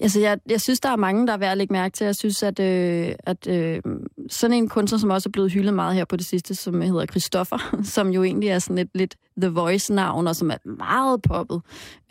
[0.00, 2.04] Altså, jeg, jeg synes, der er mange, der er værd at lægge mærke til.
[2.04, 3.82] Jeg synes, at, øh, at øh,
[4.28, 7.06] sådan en kunstner, som også er blevet hyldet meget her på det sidste, som hedder
[7.06, 11.62] Christoffer, som jo egentlig er sådan et lidt The Voice-navn, og som er meget poppet.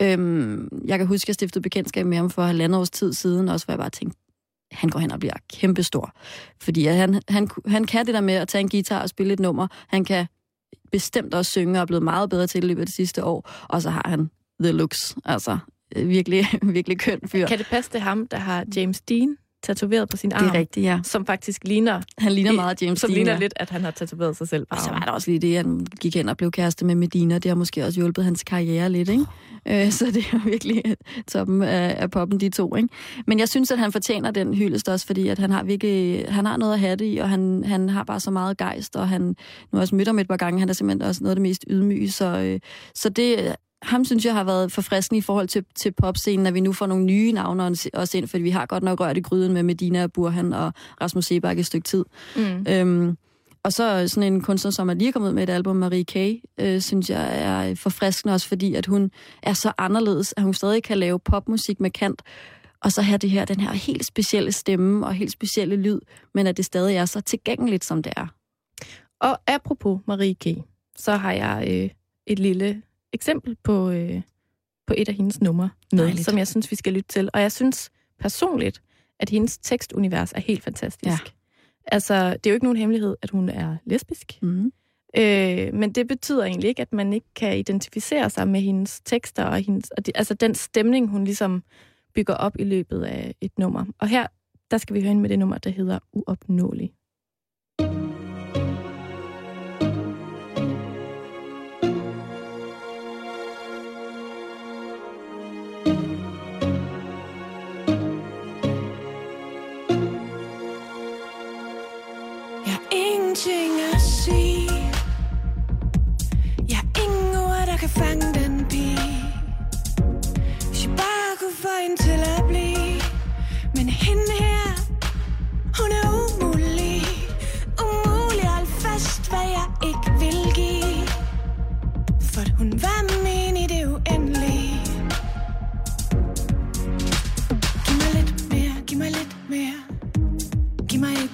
[0.02, 3.48] Øhm, jeg kan huske, at jeg stiftede bekendtskab med ham for halvandet års tid siden,
[3.48, 4.18] også hvor jeg bare tænkte,
[4.72, 6.12] han går hen og bliver kæmpestor.
[6.62, 9.32] Fordi at han, han, han kan det der med at tage en guitar og spille
[9.32, 9.66] et nummer.
[9.88, 10.26] Han kan
[10.92, 13.50] bestemt også synge og er blevet meget bedre til i løbet af det sidste år.
[13.68, 15.16] Og så har han the looks.
[15.24, 15.58] Altså,
[15.96, 17.46] virkelig, virkelig køn fyr.
[17.46, 20.44] Kan det passe, det ham, der har James Dean tatoveret på sin arm?
[20.44, 21.00] Det er rigtigt, ja.
[21.02, 23.14] Som faktisk ligner, Han ligner meget James som Dean.
[23.16, 23.38] ligner ja.
[23.38, 25.56] lidt, at han har tatoveret sig selv på Og så var der også lige det,
[25.56, 27.34] at han gik hen og blev kæreste med Medina.
[27.38, 29.24] Det har måske også hjulpet hans karriere lidt, ikke?
[29.68, 30.82] Øh, Så det er virkelig
[31.32, 32.88] toppen af, af poppen, de to, ikke?
[33.26, 36.46] Men jeg synes, at han fortjener den hyldest også, fordi at han har virkelig, han
[36.46, 39.08] har noget at have det i, og han, han har bare så meget gejst, og
[39.08, 39.36] han, nu
[39.72, 41.64] har også mødt ham et par gange, han er simpelthen også noget af det mest
[41.70, 42.60] ydmyge, så, øh,
[42.94, 46.60] så det, ham synes jeg har været forfriskende i forhold til, til popscenen, at vi
[46.60, 49.52] nu får nogle nye navne også ind, fordi vi har godt nok rørt i gryden
[49.52, 52.04] med Medina Burhan og Rasmus Sebak et stykke tid.
[52.36, 52.66] Mm.
[52.68, 53.16] Øhm,
[53.62, 56.16] og så sådan en kunstner, som er lige kommet ud med et album, Marie K.,
[56.60, 59.10] øh, synes jeg er forfriskende også, fordi at hun
[59.42, 62.22] er så anderledes, at hun stadig kan lave popmusik med kant,
[62.80, 66.00] og så have det her, den her helt specielle stemme og helt specielle lyd,
[66.34, 68.26] men at det stadig er så tilgængeligt, som det er.
[69.20, 70.46] Og apropos Marie K.,
[70.96, 71.90] så har jeg øh,
[72.26, 72.82] et lille
[73.16, 74.22] eksempel på, øh,
[74.86, 76.24] på et af hendes numre med, Dejligt.
[76.24, 77.30] som jeg synes, vi skal lytte til.
[77.34, 78.82] Og jeg synes personligt,
[79.20, 81.06] at hendes tekstunivers er helt fantastisk.
[81.06, 81.18] Ja.
[81.86, 84.38] Altså, det er jo ikke nogen hemmelighed, at hun er lesbisk.
[84.42, 84.72] Mm.
[85.18, 89.44] Øh, men det betyder egentlig ikke, at man ikke kan identificere sig med hendes tekster
[89.44, 91.62] og, hendes, og de, altså den stemning, hun ligesom
[92.14, 93.84] bygger op i løbet af et nummer.
[93.98, 94.26] Og her,
[94.70, 96.92] der skal vi høre hende med det nummer, der hedder Uopnåelig.
[97.80, 98.05] Jeg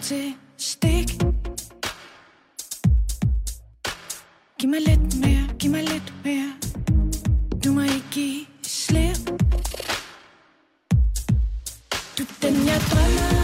[0.02, 1.08] til stik.
[4.58, 6.52] Giv mig lidt mere, giv mig lidt mere.
[7.64, 9.16] Du må ikke give slip.
[12.18, 13.41] Du er den jeg drømmer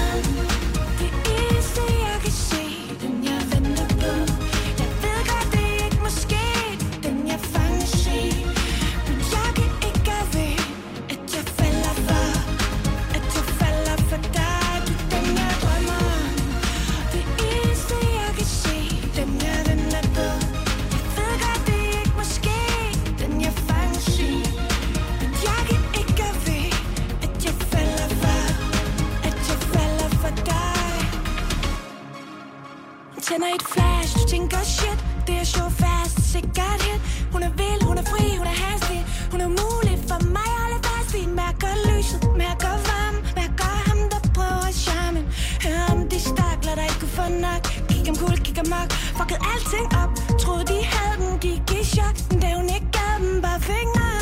[33.39, 37.01] tænder et flash, du tænker shit Det er show fast, sikkert hit.
[37.33, 39.01] Hun er vild, hun er fri, hun er hastig
[39.33, 41.23] Hun er mulig for mig at holde fast i.
[41.41, 45.25] Mærker lyset, mærker varmen Mærker ham, der prøver at charmen
[45.65, 47.63] Hør om de stakler, der ikke kunne få nok.
[47.89, 48.91] Kig om kul, kig amok.
[49.19, 50.11] Fucket alting op.
[50.43, 54.18] Troede de havde den, gik i chok Men da hun ikke gav dem, bare fingre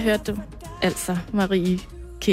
[0.00, 0.40] jeg Her hørte du
[0.82, 1.78] altså Marie
[2.20, 2.28] K.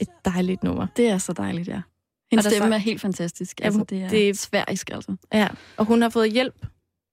[0.00, 0.86] Et dejligt nummer.
[0.96, 1.82] Det er så dejligt, ja.
[2.30, 3.60] Hendes der stemme så- er helt fantastisk.
[3.62, 4.38] Altså, det er det- det...
[4.38, 5.16] sværisk, altså.
[5.32, 6.66] Ja, og hun har fået hjælp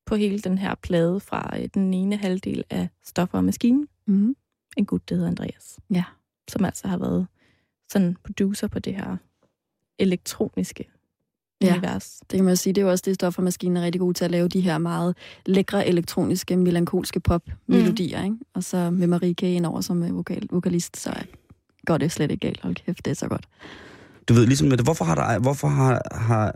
[0.06, 3.88] på hele den her plade fra øh, den ene halvdel af Stoffer og Maskinen.
[4.08, 4.36] Mm.
[4.78, 5.80] En gut, der hedder Andreas.
[5.90, 6.04] Ja.
[6.50, 7.28] Som altså har været
[7.92, 9.18] sådan producer på det her
[10.00, 10.90] elektroniske
[11.62, 11.72] Ja.
[11.78, 12.06] univers.
[12.32, 14.26] Det kan man sige, det er jo også det, Stoffer Maskinen er rigtig god til
[14.26, 15.16] at lave de her meget
[15.46, 18.26] lækre, elektroniske, melankolske pop-melodier, mm.
[18.26, 18.38] ikke?
[18.54, 19.44] Og så med Marie K.
[19.44, 21.14] indover som øh, vokal, vokalist, så
[21.86, 22.60] går det slet ikke galt.
[22.62, 23.48] Hold kæft, det er så godt.
[24.30, 26.56] Du ved, ligesom med det, hvorfor har, der, hvorfor har, har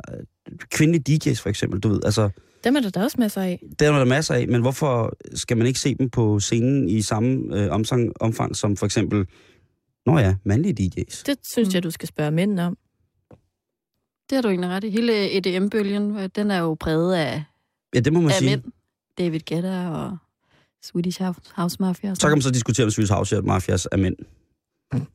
[0.70, 2.30] kvindelige DJ's for eksempel, du ved, altså,
[2.64, 3.64] Dem er der da også masser af.
[3.80, 7.02] det er der masser af, men hvorfor skal man ikke se dem på scenen i
[7.02, 9.26] samme øh, omfang, omfang som for eksempel,
[10.06, 11.24] nå ja, mandlige DJ's?
[11.26, 11.74] Det synes Mm.
[11.74, 12.78] jeg, du skal spørge mændene om.
[14.32, 14.90] Det har du egentlig ret i.
[14.90, 17.44] Hele EDM-bølgen, øh, den er jo præget af,
[17.96, 18.50] Ja, det må man af sige.
[18.50, 18.64] mænd.
[19.18, 20.18] David Guetta og
[20.84, 21.22] Swedish
[21.56, 22.16] House, Mafia.
[22.16, 24.16] Så kan man så diskutere, om Swedish House Mafias er mænd.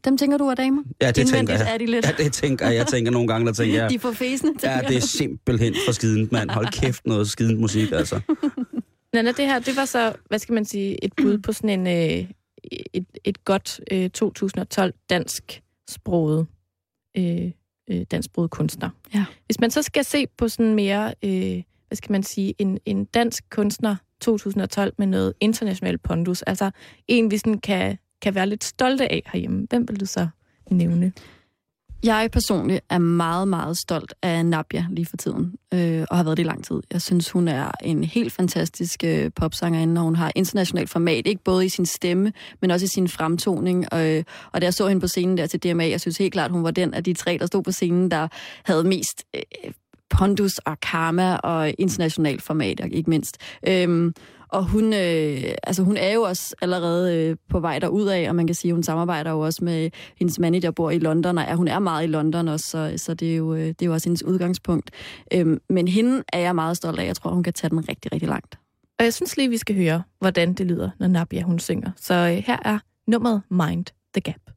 [0.05, 0.83] Dem tænker du er damer?
[1.01, 1.75] Ja, det tænker Indvendigt jeg.
[1.75, 2.07] er de lidt.
[2.07, 2.75] Ja, det tænker jeg.
[2.77, 5.75] Jeg tænker nogle gange, der tænker jeg, De får fæsende, tænker ja, det er simpelthen
[5.87, 6.51] for skident, mand.
[6.51, 8.21] Hold kæft, noget skident musik, altså.
[9.15, 11.87] Nana, det her, det var så, hvad skal man sige, et bud på sådan en,
[11.87, 12.31] øh,
[12.93, 16.47] et, et godt øh, 2012 dansk sproget,
[17.19, 17.51] øh,
[17.89, 18.91] øh, dansk sproget kunstner.
[19.15, 19.25] Ja.
[19.47, 23.05] Hvis man så skal se på sådan mere, øh, hvad skal man sige, en, en
[23.05, 26.71] dansk kunstner 2012 med noget international pondus, altså
[27.09, 30.29] en, vi sådan kan, kan være lidt stolte af herhjemme, hvem vil du så
[30.71, 31.13] nævne?
[32.05, 36.37] Jeg personligt er meget, meget stolt af Nabia lige for tiden, øh, og har været
[36.37, 36.81] det i lang tid.
[36.93, 41.45] Jeg synes, hun er en helt fantastisk øh, popsangerinde, og hun har internationalt format, ikke
[41.45, 43.87] både i sin stemme, men også i sin fremtoning.
[43.95, 46.51] Øh, og da jeg så hende på scenen der til DMA, jeg synes helt klart,
[46.51, 48.29] hun var den af de tre, der stod på scenen, der
[48.65, 49.73] havde mest øh,
[50.11, 53.39] pondus og karma og internationalt format, ikke mindst.
[53.69, 54.15] Øhm,
[54.49, 58.35] og hun, øh, altså hun er jo også allerede øh, på vej derud af, og
[58.35, 61.45] man kan sige, at hun samarbejder jo også med hendes manager, bor i London, og
[61.45, 63.87] er, hun er meget i London også, så, så det, er jo, øh, det er
[63.87, 64.91] jo også hendes udgangspunkt.
[65.33, 67.07] Øhm, men hende er jeg meget stolt af.
[67.07, 68.59] Jeg tror, hun kan tage den rigtig, rigtig langt.
[68.99, 71.91] Og jeg synes lige, vi skal høre, hvordan det lyder, når Nabia hun synger.
[71.97, 74.56] Så øh, her er nummeret Mind the Gap.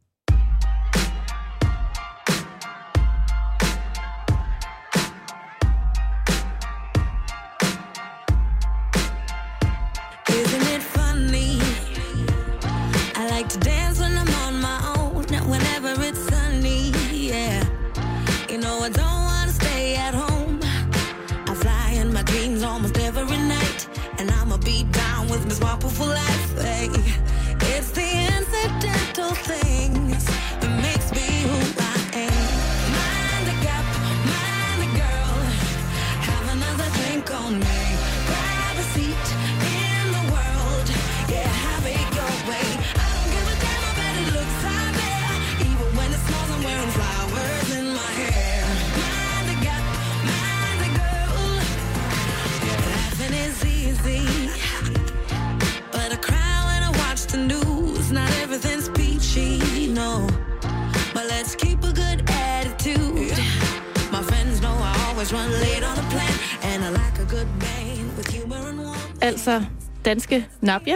[70.10, 70.96] Danske Nabia,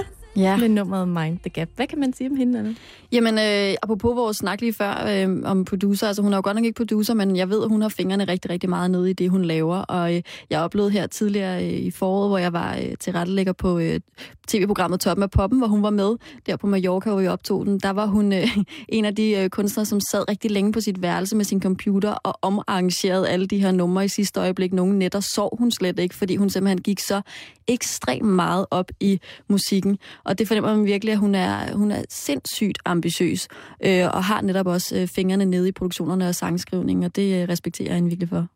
[0.53, 0.59] Ja.
[0.59, 1.69] med nummeret Mind the Gap.
[1.75, 2.73] Hvad kan man sige om hende, Anna?
[3.11, 6.55] Jamen, øh, apropos vores snak lige før øh, om producer, altså hun er jo godt
[6.55, 9.13] nok ikke producer, men jeg ved, at hun har fingrene rigtig, rigtig meget nede i
[9.13, 9.77] det, hun laver.
[9.77, 13.53] Og øh, jeg oplevede her tidligere øh, i foråret, hvor jeg var øh, til rettelægger
[13.53, 13.99] på øh,
[14.47, 17.79] tv-programmet Toppen af Poppen, hvor hun var med der på Mallorca, hvor vi optog den.
[17.79, 18.57] Der var hun øh,
[18.89, 22.11] en af de øh, kunstnere, som sad rigtig længe på sit værelse med sin computer
[22.11, 24.73] og omarrangerede alle de her numre i sidste øjeblik.
[24.73, 27.21] Nogle nætter sov hun slet ikke, fordi hun simpelthen gik så
[27.67, 29.97] ekstremt meget op i musikken.
[30.23, 33.47] Og det fornemmer man virkelig, at hun er, hun er sindssygt ambitiøs,
[33.85, 37.49] øh, og har netop også øh, fingrene nede i produktionerne og sangskrivningen, og det øh,
[37.49, 38.47] respekterer jeg hende virkelig for.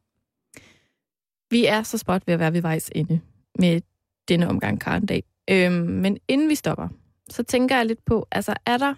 [1.51, 3.19] Vi er så spot ved at være ved vejs ende
[3.59, 3.81] med
[4.27, 5.23] denne omgang Karndag.
[5.49, 6.87] Øhm, men inden vi stopper,
[7.29, 8.93] så tænker jeg lidt på, altså er der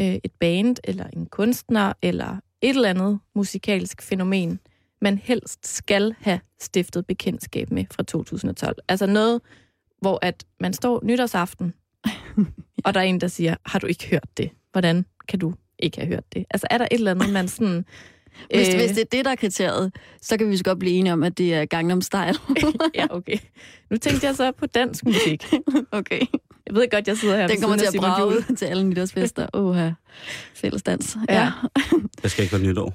[0.00, 4.60] øh, et band, eller en kunstner, eller et eller andet musikalsk fænomen,
[5.00, 8.76] man helst skal have stiftet bekendtskab med fra 2012?
[8.88, 9.40] Altså noget,
[10.00, 11.74] hvor at man står nytårsaften,
[12.84, 14.50] og der er en, der siger, har du ikke hørt det?
[14.72, 16.44] Hvordan kan du ikke have hørt det?
[16.50, 17.84] Altså er der et eller andet, man sådan...
[18.54, 18.74] Hvis, øh...
[18.74, 21.22] hvis det er det, der er kriteriet, så kan vi så godt blive enige om,
[21.22, 22.34] at det er Gangnam Style.
[22.94, 23.36] ja, okay.
[23.90, 25.44] Nu tænkte jeg så på dansk musik.
[25.92, 26.20] okay.
[26.66, 29.46] Jeg ved godt, jeg sidder her Den kommer til at brage ud til alle nytårsfester.
[29.54, 29.92] Åh, ja.
[30.54, 31.16] Fælles dans.
[31.28, 31.42] Ja.
[31.42, 31.50] Ja.
[32.22, 32.94] Jeg skal ikke være nytår.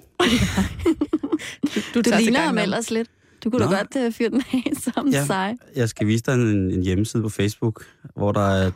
[1.76, 3.10] Du, du Du ligner ham ellers lidt.
[3.44, 3.76] Du kunne da Nå.
[3.76, 5.26] godt uh, fyre den af som Ja.
[5.26, 5.56] sej.
[5.76, 8.72] Jeg skal vise dig en, en hjemmeside på Facebook, hvor der er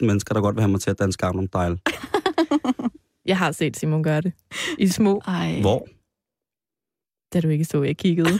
[0.00, 1.78] 60.000 mennesker, der godt vil have mig til at danse Gangnam Style.
[3.26, 4.32] Jeg har set Simon gøre det.
[4.78, 5.60] I små, Ej.
[5.60, 5.86] Hvor?
[7.32, 8.30] da du ikke så, jeg kiggede.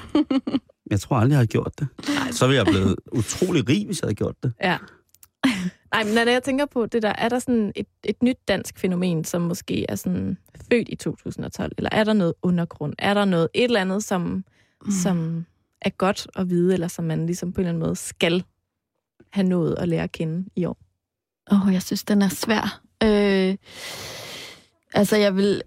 [0.91, 1.89] Jeg tror aldrig, jeg har gjort det.
[2.31, 4.53] Så ville jeg blevet utrolig rig, hvis jeg havde gjort det.
[4.63, 4.79] Ja.
[5.95, 8.79] Nej, men når jeg tænker på det der, er der sådan et, et nyt dansk
[8.79, 10.39] fænomen, som måske er sådan
[10.73, 11.73] født i 2012?
[11.79, 12.95] Eller er der noget undergrund?
[12.99, 14.45] Er der noget, et eller andet, som,
[14.85, 14.91] mm.
[14.91, 15.47] som
[15.85, 18.45] er godt at vide, eller som man ligesom på en eller anden måde skal
[19.31, 20.79] have nået at lære at kende i år?
[21.53, 22.83] Åh, oh, jeg synes, den er svær.
[23.03, 23.57] Øh,
[24.95, 25.63] altså, jeg vil...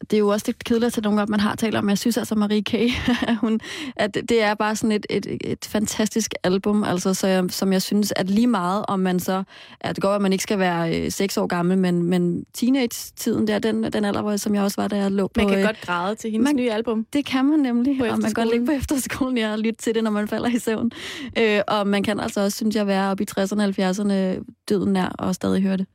[0.00, 1.88] Det er jo også lidt kedeligt til nogle gange, man har talt om.
[1.88, 2.74] Jeg synes altså, Marie K.,
[3.40, 3.60] hun,
[3.96, 7.82] at det er bare sådan et, et, et fantastisk album, altså, så jeg, som jeg
[7.82, 9.42] synes, at lige meget, om man så...
[9.80, 13.46] At det går, at man ikke skal være øh, seks år gammel, men, men teenage-tiden
[13.46, 15.32] der, den, den alder, hvor, som jeg også var, da jeg lå på...
[15.36, 17.06] Man kan øh, godt græde til hendes man- nye album.
[17.12, 19.94] Det kan man nemlig, og man kan godt ligge på efterskolen ja, og lytte til
[19.94, 20.90] det, når man falder i søvn.
[21.38, 24.92] Øh, og man kan altså også, synes jeg, være oppe i 60'erne og 70'erne døden
[24.92, 25.86] nær og stadig høre det.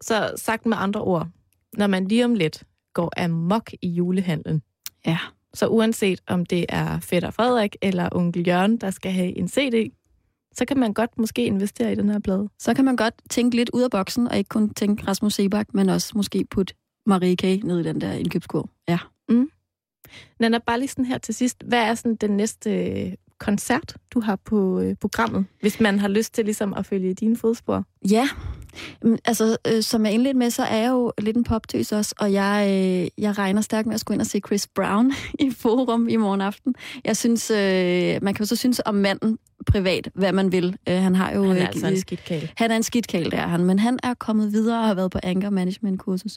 [0.00, 1.26] Så sagt med andre ord,
[1.78, 2.62] når man lige om lidt
[2.94, 4.62] går amok i julehandlen,
[5.06, 5.18] Ja.
[5.54, 9.92] så uanset om det er fætter Frederik eller onkel Jørgen, der skal have en CD,
[10.54, 12.48] så kan man godt måske investere i den her plade.
[12.58, 15.74] Så kan man godt tænke lidt ud af boksen, og ikke kun tænke Rasmus Sebak,
[15.74, 16.74] men også måske putte
[17.06, 17.42] Marie K.
[17.42, 18.68] ned i den der indkøbskurv.
[18.88, 18.98] Ja.
[20.40, 21.62] Nana, bare lige sådan her til sidst.
[21.66, 26.08] Hvad er sådan den næste øh, koncert, du har på øh, programmet, hvis man har
[26.08, 27.84] lyst til ligesom at følge dine fodspor?
[28.10, 28.28] Ja,
[29.24, 32.32] altså øh, som jeg indledte med, så er jeg jo lidt en poptøs også, og
[32.32, 35.12] jeg, øh, jeg regner stærkt med at skulle ind og se Chris Brown
[35.46, 36.74] i Forum i morgen aften.
[37.04, 40.76] Jeg synes, øh, man kan jo så synes om manden privat, hvad man vil.
[40.88, 41.42] Øh, han har jo...
[41.46, 42.52] Han øh, er altså en givet- skidt kæl.
[42.56, 45.10] Han er en skidtkæl, der er han, men han er kommet videre og har været
[45.10, 46.36] på anger management kursus.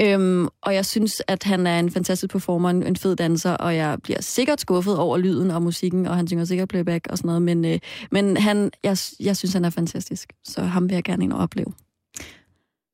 [0.00, 3.76] Øhm, og jeg synes, at han er en fantastisk performer, en, en fed danser, og
[3.76, 7.26] jeg bliver sikkert skuffet over lyden og musikken, og han synger sikkert playback og sådan
[7.26, 7.78] noget, men, øh,
[8.10, 11.38] men han, jeg, jeg synes, han er fantastisk, så ham vil jeg gerne ind og
[11.38, 11.72] opleve.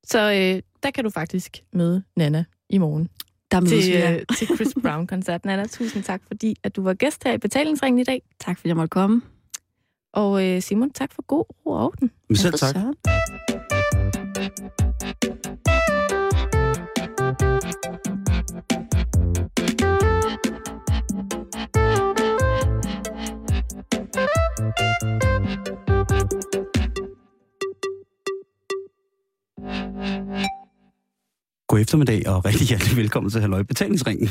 [0.07, 3.09] Så øh, der kan du faktisk møde Nana i morgen
[3.51, 4.15] Der mødes til, vi, ja.
[4.15, 5.45] øh, til Chris Brown-koncert.
[5.45, 8.23] Nana, tusind tak, fordi at du var gæst her i betalingsringen i dag.
[8.41, 9.23] Tak fordi jeg måtte komme.
[10.17, 12.11] Og øh, Simon, tak for god ro og orden.
[12.29, 12.75] Men selv tak.
[12.75, 12.95] søren.
[31.67, 34.29] God eftermiddag og rigtig hjertelig velkommen til Halløj Betalingsringen.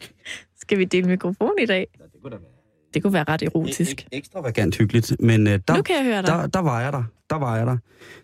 [0.62, 1.86] Skal vi dele mikrofon i dag?
[2.12, 2.57] Det kunne da være
[2.94, 4.06] Det kunne være ret erotisk.
[4.12, 6.26] ekstravagant hyggeligt, men øh, der, Nu kan jeg høre dig.
[6.26, 7.02] der, der var jeg der.
[7.30, 7.76] Der var jeg der.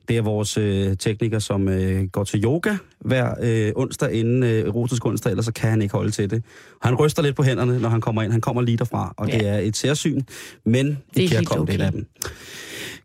[0.08, 4.50] Det er vores øh, tekniker, som øh, går til yoga hver øh, onsdag inden øh,
[4.66, 6.42] erotisk onsdag, ellers så kan han ikke holde til det.
[6.82, 8.32] Han ryster lidt på hænderne, når han kommer ind.
[8.32, 9.38] Han kommer lige derfra, og Ja.
[9.38, 10.20] det er et særsyn,
[10.66, 11.72] men Det kan komme okay.
[11.72, 12.06] lidt af dem.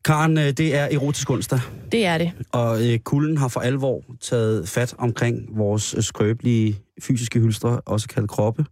[0.06, 1.60] Karen, øh, det er erotisk onsdag,
[1.92, 2.32] Det er det.
[2.52, 8.30] og øh, kulden har for alvor taget fat omkring vores skrøbelige fysiske hylstre, også kaldet
[8.30, 8.66] kroppe.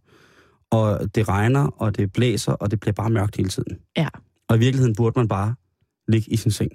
[0.70, 3.78] Og det regner, og det blæser, og det bliver bare mørkt hele tiden.
[3.96, 4.08] Ja.
[4.48, 5.54] Og i virkeligheden burde man bare
[6.08, 6.70] ligge i sin seng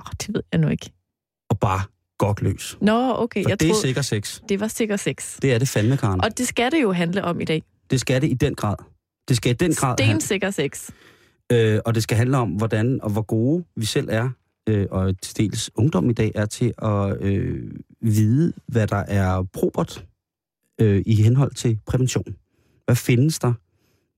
[0.00, 0.90] Åh, det ved jeg nu ikke.
[1.50, 1.80] og bare
[2.18, 2.78] godt løs.
[2.80, 3.42] Nå, okay.
[3.42, 4.40] For Jeg det er sikker sex.
[4.48, 5.38] det var sikker sex.
[5.42, 6.20] Det er det fandme, Karen.
[6.24, 7.62] Og det skal det jo handle om i dag.
[7.90, 8.74] Det skal det i den grad.
[9.28, 10.90] Det skal i den grad Stensikker sex.
[11.52, 14.30] øh, og det skal handle om, hvordan og hvor gode vi selv er
[14.68, 19.42] øh, og til dels ungdom i dag, er til at øh, vide, hvad der er
[19.52, 20.04] probert
[20.80, 22.36] øh, i henhold til prævention.
[22.84, 23.52] Hvad findes der?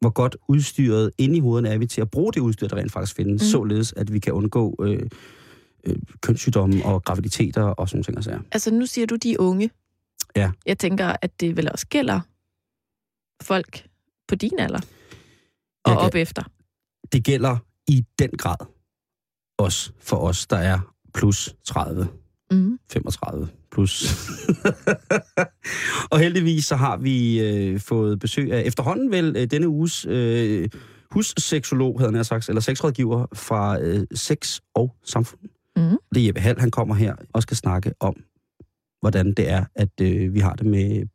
[0.00, 2.92] Hvor godt udstyret inde i hovederne er vi til at bruge det udstyr, der rent
[2.92, 3.48] faktisk findes, Mm.
[3.48, 5.08] således at vi kan undgå øh,
[5.84, 8.40] øh, kønssygdomme og graviditeter og sådan nogle ting og sager.
[8.52, 9.70] Altså, nu siger du de unge.
[10.36, 10.50] Ja.
[10.66, 12.20] Jeg tænker, at det vel også gælder
[13.42, 13.86] folk
[14.28, 14.80] på din alder
[15.84, 16.42] og Jeg kan- op efter.
[17.12, 17.56] Det gælder
[17.88, 18.56] i den grad
[19.58, 22.08] også for os, der er plus 30.
[22.50, 22.78] Mm.
[22.92, 24.14] 35 plus.
[26.12, 30.68] og heldigvis så har vi øh, fået besøg af efterhånden vel øh, denne uges øh,
[31.10, 35.40] husseksolog, havde han sagt, eller sexrådgiver fra øh, Sex og Samfund.
[35.76, 35.96] Mhm.
[36.14, 38.14] Det er Jeppe Hall, han kommer her og skal snakke om,
[39.00, 41.06] hvordan det er, at øh, vi har det med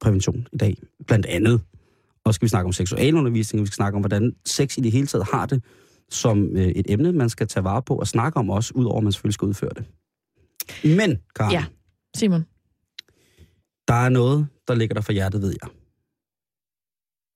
[0.00, 0.76] prævention i dag.
[1.06, 1.60] Blandt andet.
[2.24, 4.92] Og skal vi snakke om seksualundervisning, og vi skal snakke om, hvordan sex i det
[4.92, 5.62] hele taget har det
[6.10, 9.04] som øh, et emne, man skal tage vare på og snakke om også, udover at
[9.04, 9.84] man selvfølgelig skal udføre det.
[10.84, 11.64] Men, Karen, Ja.
[12.16, 12.46] Simon,
[13.88, 15.70] der er noget, der ligger der for hjertet, ved jeg.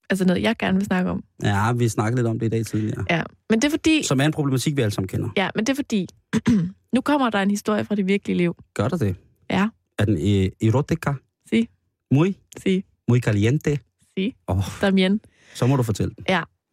[0.09, 1.23] altså noget, jeg gerne vil snakke om.
[1.43, 3.05] Ja, vi snakkede lidt om det i dag tidligere.
[3.09, 4.03] Ja, men det er fordi...
[4.03, 5.29] Som er en problematik, vi alle sammen kender.
[5.37, 6.07] Ja, men det er fordi...
[6.95, 8.55] nu kommer der en historie fra det virkelige liv.
[8.73, 9.15] Gør der det?
[9.49, 9.69] Ja.
[9.97, 11.13] Er den øh, erotica?
[11.49, 11.69] Si.
[12.11, 12.33] Muy?
[12.63, 13.79] Sig, Muy caliente?
[14.17, 15.19] si, oh, Damien.
[15.53, 16.25] så må du fortælle den.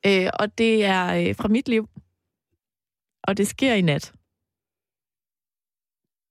[0.06, 1.88] Øh, og det er øh, fra mit liv.
[3.22, 4.12] Og det sker i nat.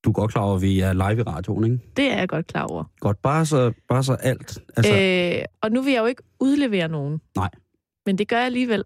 [0.04, 1.80] Du er godt klar over, at vi er live i radioen, ikke?
[1.97, 2.84] Det er jeg godt klar over.
[3.00, 4.60] Godt, bare så, bare så alt.
[4.78, 4.93] Altså,
[5.39, 5.45] øh...
[5.62, 7.22] Og nu vil jeg jo ikke udlevere nogen.
[7.36, 7.50] Nej.
[8.06, 8.84] Men det gør jeg alligevel.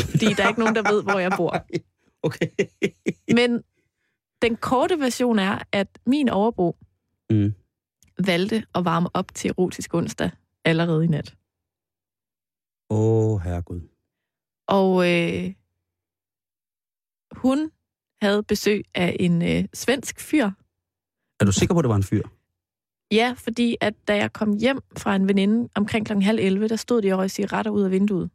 [0.00, 1.56] Fordi der er ikke nogen, der ved, hvor jeg bor.
[2.22, 2.46] Okay.
[3.34, 3.62] Men
[4.42, 6.76] den korte version er, at min overbo
[7.30, 7.54] Mm.
[8.26, 10.30] valgte at varme op til erotisk onsdag
[10.64, 11.36] allerede i nat.
[12.90, 13.80] Åh, oh, herregud.
[14.68, 15.54] Og øh,
[17.32, 17.70] hun
[18.22, 20.50] havde besøg af en øh, svensk fyr.
[21.40, 22.22] Er du sikker på, at det var en fyr?
[23.12, 26.76] Ja, fordi at da jeg kom hjem fra en veninde omkring klokken halv 11, der
[26.76, 28.30] stod de og røg cigaretter ud af vinduet.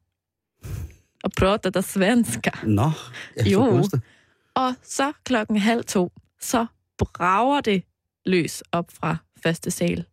[1.23, 2.51] Og pratede der svenska.
[2.63, 2.91] Nå,
[3.35, 3.83] jeg Jo.
[4.55, 6.65] Og så klokken halv to, så
[6.97, 7.83] brager det
[8.25, 10.05] løs op fra første sal.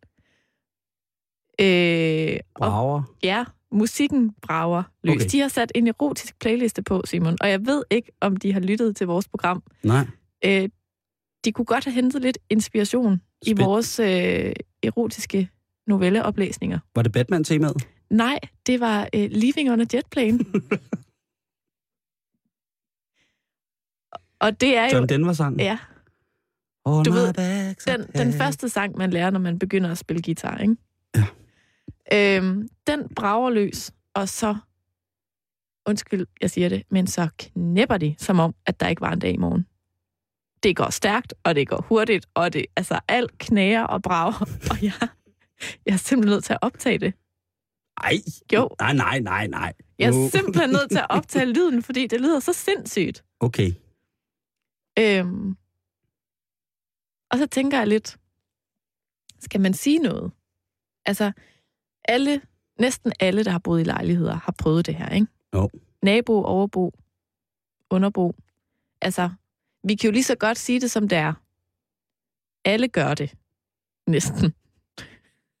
[1.61, 3.03] Øh, og Brager.
[3.23, 5.15] ja, musikken brager løs.
[5.15, 5.25] Okay.
[5.31, 8.59] De har sat en erotisk playliste på, Simon, og jeg ved ikke, om de har
[8.59, 9.63] lyttet til vores program.
[9.83, 10.07] Nej.
[10.45, 10.69] Øh,
[11.45, 14.53] de kunne godt have hentet lidt inspiration i Spænd- vores øh,
[14.83, 15.49] erotiske
[15.87, 16.79] novelleoplæsninger.
[16.95, 17.87] Var det Batman-temaet?
[18.09, 20.39] Nej, det var øh, Living on a Jet Plane.
[24.45, 24.97] og det er jo...
[24.97, 25.59] John Denver-sang?
[25.59, 25.77] Ja,
[26.85, 27.33] All Du ved,
[27.87, 30.75] den, den første sang, man lærer, når man begynder at spille guitar, ikke?
[31.15, 31.25] Ja.
[32.13, 34.57] Øhm, den brager løs, og så,
[35.85, 39.19] undskyld, jeg siger det, men så knæpper de, som om, at der ikke var en
[39.19, 39.65] dag i morgen.
[40.63, 44.41] Det går stærkt, og det går hurtigt, og det, altså, alt knager og brager,
[44.71, 45.07] og jeg,
[45.85, 47.13] jeg er simpelthen nødt til at optage det.
[48.03, 48.13] Ej.
[48.53, 48.69] Jo.
[48.79, 49.73] Nej, nej, nej, nej.
[49.99, 53.23] Jeg er simpelthen nødt til at optage lyden, fordi det lyder så sindssygt.
[53.39, 53.71] Okay.
[54.99, 55.57] Øhm,
[57.31, 58.17] og så tænker jeg lidt,
[59.39, 60.31] skal man sige noget?
[61.05, 61.31] Altså,
[62.05, 62.41] alle,
[62.79, 65.27] næsten alle, der har boet i lejligheder, har prøvet det her, ikke?
[65.53, 65.69] Jo.
[66.03, 66.93] Nabo, overbo,
[67.89, 68.33] underbo.
[69.01, 69.29] Altså,
[69.83, 71.33] vi kan jo lige så godt sige det, som det er.
[72.65, 73.35] Alle gør det.
[74.07, 74.53] Næsten.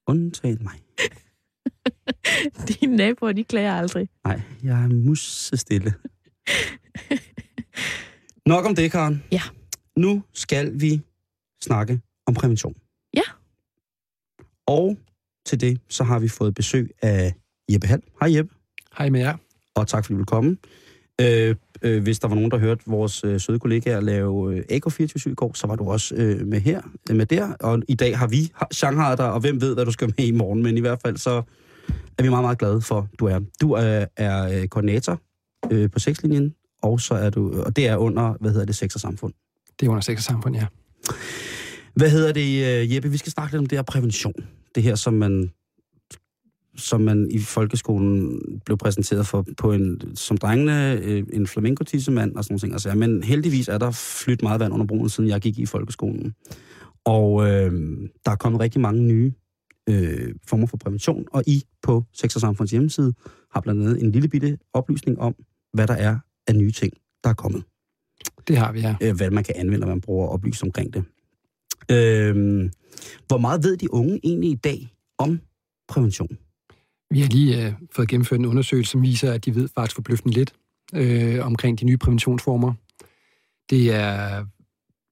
[0.07, 0.79] Undtagen mig.
[2.67, 4.09] Dine naboer, de klager aldrig.
[4.23, 5.93] Nej, jeg er musestille.
[8.45, 9.23] Nok om det, Karen.
[9.31, 9.41] Ja.
[9.95, 11.01] Nu skal vi
[11.61, 12.75] snakke om prævention.
[13.13, 13.21] Ja.
[14.65, 14.97] Og
[15.49, 17.33] til det, så har vi fået besøg af
[17.71, 18.01] Jeppe Hall.
[18.21, 18.53] Hej Jeppe,
[18.97, 19.37] Hej med jer.
[19.75, 20.57] og tak fordi du vil komme.
[21.21, 25.29] Øh, øh, hvis der var nogen, der hørte vores øh, søde kollegaer lave øh, AK24
[25.29, 27.53] i går, så var du også øh, med her, øh, med der.
[27.59, 30.31] Og i dag har vi Shanghai dig, og hvem ved, hvad du skal med i
[30.31, 30.63] morgen.
[30.63, 31.41] Men i hvert fald så
[32.17, 33.39] er vi meget, meget glade for, du er.
[33.61, 35.21] Du er, er øh, koordinator
[35.71, 38.95] øh, på sexlinjen, og så er du, og det er under, hvad hedder det, sex
[38.95, 39.33] og samfund.
[39.79, 40.65] Det er under sex og samfund, ja.
[41.95, 43.11] Hvad hedder det, øh, Jeppe?
[43.11, 44.33] Vi skal snakke lidt om det her prævention.
[44.79, 45.51] Det her, som man,
[46.77, 52.43] som man i folkeskolen blev præsenteret for på en, som drengene, øh, en flamenco-tissemand og
[52.43, 52.73] sådan nogle ting.
[52.73, 56.33] Altså, men heldigvis er der flyttet meget vand under broen, siden jeg gik i folkeskolen.
[57.05, 57.71] Og øh,
[58.25, 59.33] der er kommet rigtig mange nye
[59.89, 63.13] øh, former for prævention, og I på Sex og Samfunds hjemmeside
[63.53, 65.35] har blandt andet en lille bitte oplysning om,
[65.73, 67.63] hvad der er af nye ting, der er kommet
[68.47, 68.95] Det har vi, ja.
[69.01, 71.03] øh, hvad man kan anvende, når man bruger oplyse omkring det.
[71.91, 72.69] Øh,
[73.27, 75.39] hvor meget ved de unge egentlig i dag om
[75.87, 76.37] prævention?
[77.11, 80.33] Vi har lige øh, fået gennemført en undersøgelse, som viser, at de ved faktisk forbløffende
[80.33, 80.53] lidt
[80.95, 82.73] øh, omkring de nye præventionsformer.
[83.69, 84.45] Det er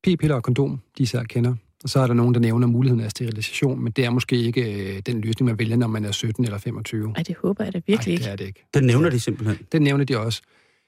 [0.04, 1.56] p-piller og kondom, de især kender.
[1.84, 4.96] Og så er der nogen, der nævner muligheden af sterilisation, men det er måske ikke
[4.96, 7.14] øh, den løsning, man vælger, når man er 17 eller 25.
[7.16, 8.24] Ej, det håber jeg da virkelig Nej, ikke.
[8.24, 8.66] det er det ikke.
[8.74, 9.58] Den nævner de simpelthen.
[9.72, 10.42] Den nævner de også.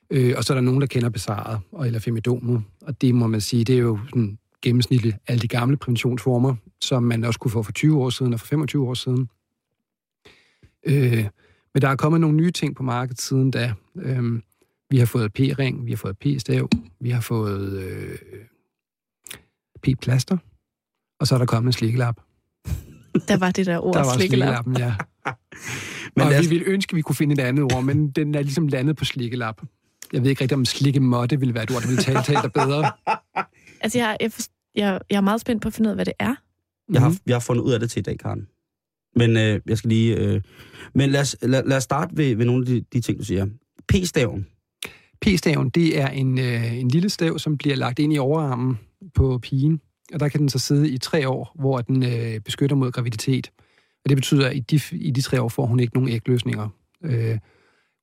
[0.10, 2.64] Øh, og så er der nogen, der kender Besaret og eller Femidomet.
[2.82, 7.04] Og det må man sige, det er jo sådan gennemsnitligt alle de gamle præventionsformer, som
[7.04, 9.30] man også kunne få for 20 år siden og for 25 år siden.
[10.88, 11.26] Øh,
[11.74, 13.74] men der er kommet nogle nye ting på markedet siden da.
[14.02, 14.40] Øh,
[14.90, 16.70] vi har fået P-ring, vi har fået P-stav,
[17.02, 18.18] vi har fået øh,
[19.84, 20.38] P-plaster,
[21.20, 22.16] og så er der kommet en slikkelap.
[23.28, 24.64] Der var det der ord, Der var slikkelap.
[24.66, 24.96] slikkelappen, ja.
[26.16, 28.12] Men og lad os- vi ville ønske, at vi kunne finde et andet ord, men
[28.12, 29.62] den er ligesom landet på slikkelap.
[30.14, 32.54] Jeg ved ikke rigtig, om slikkemåtte ville være et ord, der ville tale, tale dig
[32.54, 32.92] bedre.
[33.82, 34.32] Altså, jeg, jeg,
[34.76, 36.36] jeg, jeg er meget spændt på at finde ud af, hvad det er.
[36.94, 37.18] Jeg har, Mhm.
[37.26, 38.48] jeg har fundet ud af det til i dag, Karen.
[39.16, 40.16] Men øh, jeg skal lige...
[40.16, 40.42] Øh,
[40.94, 43.26] men lad os, lad, lad os starte ved, ved nogle af de, de ting, du
[43.26, 43.46] siger.
[43.94, 44.46] P-staven.
[45.26, 48.80] P-staven, det er en, øh, en lille stav, som bliver lagt ind i overarmen
[49.16, 49.82] på pigen.
[50.14, 53.52] Og der kan den så sidde i tre år, hvor den øh, beskytter mod graviditet.
[54.04, 56.70] Og det betyder, at i de, i de tre år får hun ikke nogen ægløsninger.
[57.04, 57.38] Øh,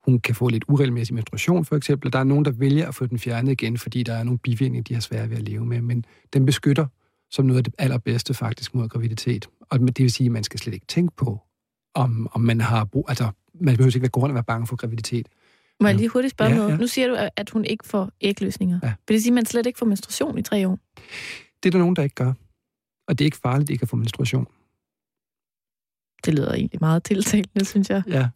[0.07, 2.13] hun kan få lidt uregelmæssig menstruation, for eksempel.
[2.13, 4.83] Der er nogen, der vælger at få den fjernet igen, fordi der er nogle bivirkninger,
[4.83, 5.81] de har svært ved at leve med.
[5.81, 6.85] Men den beskytter
[7.31, 9.49] som noget af det allerbedste faktisk mod graviditet.
[9.61, 11.41] Og det vil sige, at man skal slet ikke tænke på,
[11.95, 13.05] om, om man har brug...
[13.09, 13.31] Altså,
[13.61, 15.27] man behøver ikke være grund at være bange for graviditet.
[15.81, 16.71] Må jeg lige hurtigt spørge Ja, noget?
[16.71, 16.77] ja.
[16.77, 18.79] Nu siger du, at- at hun ikke får ægløsninger.
[18.83, 18.93] Ja.
[19.07, 20.79] Vil det sige, at man slet ikke får menstruation i tre år?
[21.63, 22.33] Det er der nogen, der ikke gør.
[23.07, 24.47] Og det er ikke farligt ikke at få menstruation.
[26.25, 28.03] Det lyder egentlig meget tiltalende, synes jeg.
[28.07, 28.29] Ja.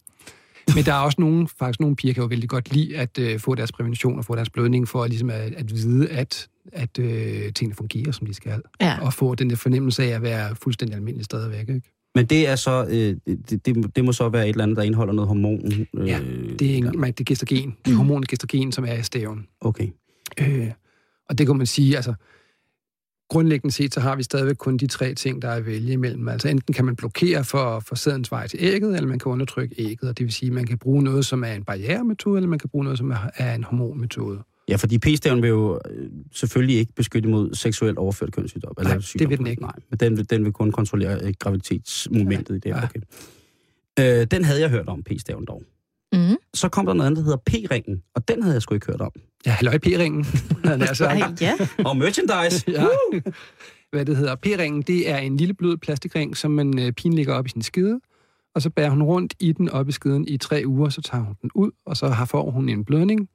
[0.76, 3.40] Men der er også nogen, faktisk nogle piger kan jo vældig godt lide at øh,
[3.40, 7.54] få deres prævention og få deres blødning for ligesom at, at vide, at, at øh,
[7.54, 8.62] tingene fungerer, som de skal.
[8.82, 8.98] Ja.
[9.02, 11.60] Og få den der fornemmelse af at være fuldstændig almindelig stadigvæk.
[11.60, 11.82] Ikke?
[12.16, 12.86] Men det er så...
[12.90, 15.72] Øh, det, det, det må så være et eller andet, der indeholder noget hormon.
[15.98, 16.20] Øh, Ja,
[16.60, 17.76] Det er, en, man, det er gestagen.
[17.86, 19.48] Det er hormonet gestagen, som er i staven.
[19.62, 19.88] Okay.
[20.40, 20.68] Øh,
[21.30, 22.14] og det kan man sige, altså
[23.32, 26.28] grundlæggende set, så har vi stadigvæk kun de tre ting, der er at vælge imellem.
[26.28, 29.76] Altså enten kan man blokere for, for sædens vej til ægget, eller man kan undertrykke
[29.78, 32.50] ægget, og det vil sige, at man kan bruge noget, som er en barrieremetode, eller
[32.50, 34.40] man kan bruge noget, som er, en hormonmetode.
[34.70, 38.74] Ja, fordi p-staven vil jo øh, selvfølgelig ikke beskytte mod seksuelt overført kønssygdom.
[38.84, 39.30] Nej, det sygdom.
[39.30, 39.62] vil den ikke.
[39.62, 42.70] Nej, men den, vil- den vil kun kontrollere øh, graviditetsmomentet i det.
[42.70, 42.84] Ja.
[42.84, 43.00] Okay.
[44.22, 45.64] Øh, den havde jeg hørt om, p-staven dog.
[46.14, 46.36] Mm.
[46.54, 49.02] Så kom der noget andet, der hedder p-ringen, og den havde jeg sgu ikke hørt
[49.02, 49.12] om.
[49.46, 50.26] Ja, halløj P-ringen.
[51.04, 51.54] Ej, ja.
[51.90, 52.66] Og merchandise!
[52.72, 52.88] ja.
[53.92, 54.36] Hvad det hedder.
[54.36, 57.62] P-ringen, det er en lille blød plastikring, som man øh, pigen lægger op i sin
[57.62, 58.00] skide,
[58.56, 61.24] og så bærer hun rundt i den op i skiden i tre uger, så tager
[61.24, 63.30] hun den ud, og så har, får hun en blødning.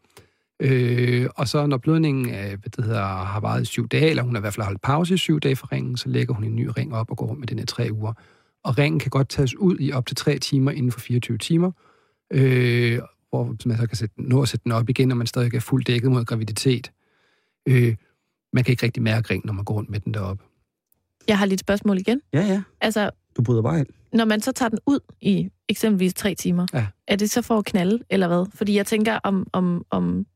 [0.60, 4.22] Øh, og så når blødningen øh, hvad det hedder, har varet i syv dage, eller
[4.22, 6.44] hun har i hvert fald holdt pause i syv dage for ringen, så lægger hun
[6.44, 8.12] en ny ring op og går rundt med den i tre uger.
[8.64, 11.70] Og ringen kan godt tages ud i op til tre timer inden for 24 timer,
[12.30, 12.98] øh,
[13.30, 15.60] hvor man så kan sætte, nå at sætte den op igen, når man stadig er
[15.60, 16.92] fuldt dækket mod graviditet.
[17.68, 17.96] Øh,
[18.52, 20.44] man kan ikke rigtig mærke ringen, når man går rundt med den deroppe.
[21.28, 22.20] Jeg har lidt spørgsmål igen.
[22.32, 22.62] Ja, ja.
[22.80, 23.86] Altså, Du bryder bare ind.
[24.12, 26.86] når man så tager den ud i eksempelvis tre timer, Ja.
[27.06, 28.46] er det så for at knalde, eller hvad?
[28.54, 30.26] Fordi jeg tænker, om, om, om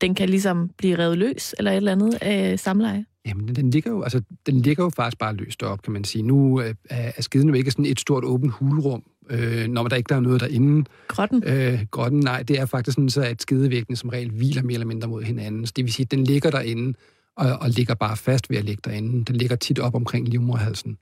[0.00, 3.04] den kan ligesom blive revet løs, eller et eller andet af samleje.
[3.26, 6.22] Jamen, den ligger jo, altså, den ligger jo faktisk bare løst op, kan man sige.
[6.22, 10.08] Nu øh, er skiden jo ikke sådan et stort åbent hulrum, øh, når der ikke
[10.08, 10.84] der er noget derinde.
[11.08, 11.42] Grotten.
[11.46, 14.86] Øh, grotten, nej, det er faktisk sådan, så at skedevæggene som regel hviler mere eller
[14.86, 15.66] mindre mod hinanden.
[15.66, 16.98] Så det vil sige, at den ligger derinde,
[17.36, 19.24] og, og ligger bare fast ved at ligge derinde.
[19.24, 20.98] Den ligger tit op omkring livmorhalsen.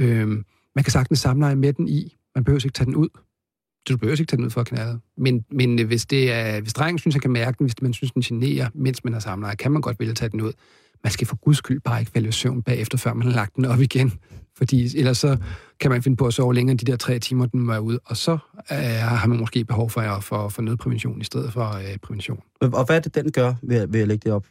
[0.00, 0.28] Øh,
[0.74, 2.16] man kan sagtens samleje med den i.
[2.34, 3.08] Man behøver ikke tage den ud.
[3.88, 5.00] Du behøver ikke tage den ud for at knalde.
[5.16, 8.12] Men, men hvis, det er, hvis drengen synes, han kan mærke den, hvis man synes,
[8.12, 10.52] den generer, mens man har samleje, kan man godt vælge at tage den ud.
[11.04, 13.64] Man skal for guds skyld bare ikke i søvn bagefter, før man har lagt den
[13.64, 14.12] op igen.
[14.56, 15.36] Fordi ellers så
[15.80, 17.98] kan man finde på at sove længere end de der tre timer, den var ude.
[18.04, 18.32] Og så
[18.72, 22.40] øh, har man måske behov for, for, for nødprævention i stedet for øh, prævention.
[22.60, 24.46] Og hvad er det, den gør ved, ved at lægge det op?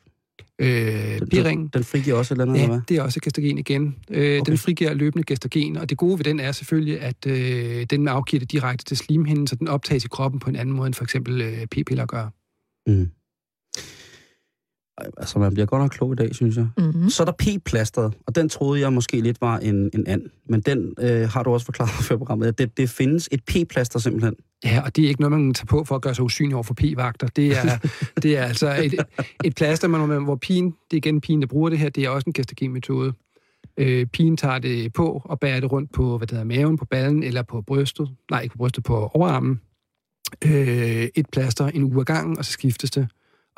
[0.59, 2.81] Øh, Den, P-ringen, den, den frigiver også et eller andet, eller Ja, hvad?
[2.89, 3.95] det er også gestagen igen.
[4.09, 4.41] Øh.
[4.41, 4.51] Okay.
[4.51, 8.39] Den frigiver løbende gestagen, og det gode ved den er selvfølgelig, at øh, den afgiver
[8.39, 11.03] det direkte til slimhinden, så den optages i kroppen på en anden måde, end for
[11.03, 12.27] eksempel øh, p-piller gør.
[12.87, 13.09] Mm.
[15.17, 16.67] Altså, man bliver godt nok klog i dag, synes jeg.
[16.77, 17.09] Mm-hmm.
[17.09, 20.21] Så er der p-plasteret, og den troede jeg måske lidt var en, en and.
[20.49, 23.99] Men den øh, har du også forklaret før programmet, at det, det findes et p-plaster
[23.99, 24.35] simpelthen.
[24.65, 26.55] Ja, og det er ikke noget, man kan tage på for at gøre sig usynlig
[26.55, 27.27] over for p-vagter.
[27.27, 27.77] Det er,
[28.23, 28.93] det er altså et,
[29.43, 32.09] et plaster, man, hvor pigen, det er igen pigen, der bruger det her, det er
[32.09, 33.13] også en gestagenmetode.
[33.77, 36.85] Øh, pigen tager det på og bærer det rundt på hvad det hedder, maven, på
[36.85, 38.09] ballen eller på brystet.
[38.31, 39.61] Nej, ikke på brystet, på overarmen.
[40.45, 43.07] Øh, et plaster en uge ad gangen, og så skiftes det.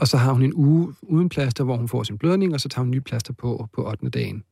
[0.01, 2.69] Og så har hun en uge uden plaster, hvor hun får sin blødning, og så
[2.69, 4.09] tager hun en ny plaster på på 8.
[4.09, 4.43] dagen.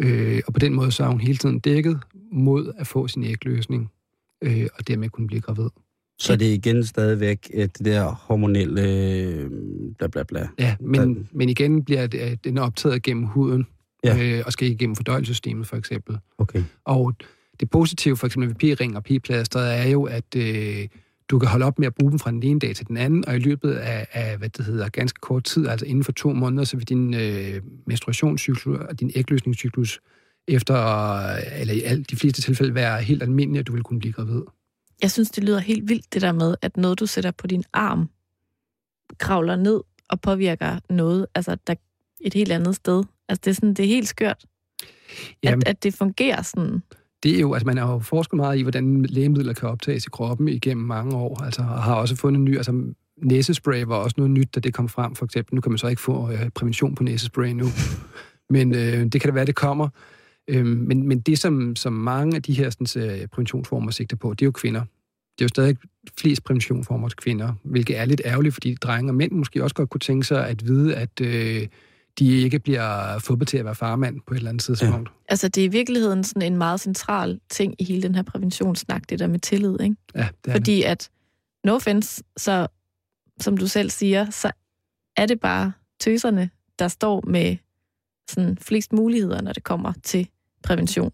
[0.00, 1.98] Øh, og på den måde så er hun hele tiden dækket
[2.32, 3.90] mod at få sin ægløsning,
[4.42, 5.68] øh, og dermed kunne blive gravid.
[6.18, 9.50] Så det er igen stadigvæk øh, det der hormonelle øh,
[9.98, 10.48] bla bla bla.
[10.58, 13.66] Ja, men, Der- men igen bliver det- den optaget gennem huden,
[14.04, 14.36] ja.
[14.38, 16.18] øh, og skal igennem fordøjelsessystemet for eksempel.
[16.38, 16.62] Okay.
[16.84, 17.14] Og
[17.60, 20.88] det positive for eksempel ved p-ring og p-plaster er jo, at øh,
[21.30, 23.28] du kan holde op med at bruge dem fra den ene dag til den anden,
[23.28, 26.32] og i løbet af, af hvad det hedder, ganske kort tid, altså inden for to
[26.32, 30.00] måneder, så vil din øh, menstruationscyklus og din ægløsningscyklus
[30.48, 30.74] efter,
[31.60, 34.42] eller i alt de fleste tilfælde, være helt almindelig, at du vil kunne blive gravid.
[35.02, 37.64] Jeg synes, det lyder helt vildt, det der med, at noget, du sætter på din
[37.72, 38.10] arm,
[39.18, 41.74] kravler ned og påvirker noget, altså der
[42.20, 43.04] et helt andet sted.
[43.28, 44.44] Altså det er, sådan, det er helt skørt,
[45.42, 46.82] Jamen, at, at det fungerer sådan
[47.22, 50.10] det er jo, altså man har jo forsket meget i, hvordan lægemidler kan optages i
[50.10, 52.82] kroppen igennem mange år, altså og har også fundet en ny, altså
[53.22, 55.54] næsespray var også noget nyt, da det kom frem, for eksempel.
[55.54, 57.66] Nu kan man så ikke få øh, prævention på næsespray nu,
[58.50, 59.88] men øh, det kan da være, det kommer.
[60.48, 64.34] Øh, men, men det, som, som mange af de her sådan, øh, præventionsformer sigter på,
[64.34, 64.80] det er jo kvinder.
[65.38, 65.76] Det er jo stadig
[66.18, 69.90] flest præventionsformer til kvinder, hvilket er lidt ærgerligt, fordi drenge og mænd måske også godt
[69.90, 71.66] kunne tænke sig at vide, at øh,
[72.18, 75.08] de ikke bliver fået til at være farmand på et eller andet tidspunkt.
[75.08, 75.14] Ja.
[75.28, 79.08] Altså det er i virkeligheden sådan en meget central ting i hele den her præventionssnak,
[79.08, 79.96] det der med tillid, ikke?
[80.14, 81.10] Ja, det er Fordi at,
[81.64, 82.66] no offense, så
[83.40, 84.50] som du selv siger, så
[85.16, 87.56] er det bare tøserne, der står med
[88.30, 90.28] sådan flest muligheder, når det kommer til
[90.62, 91.12] prævention.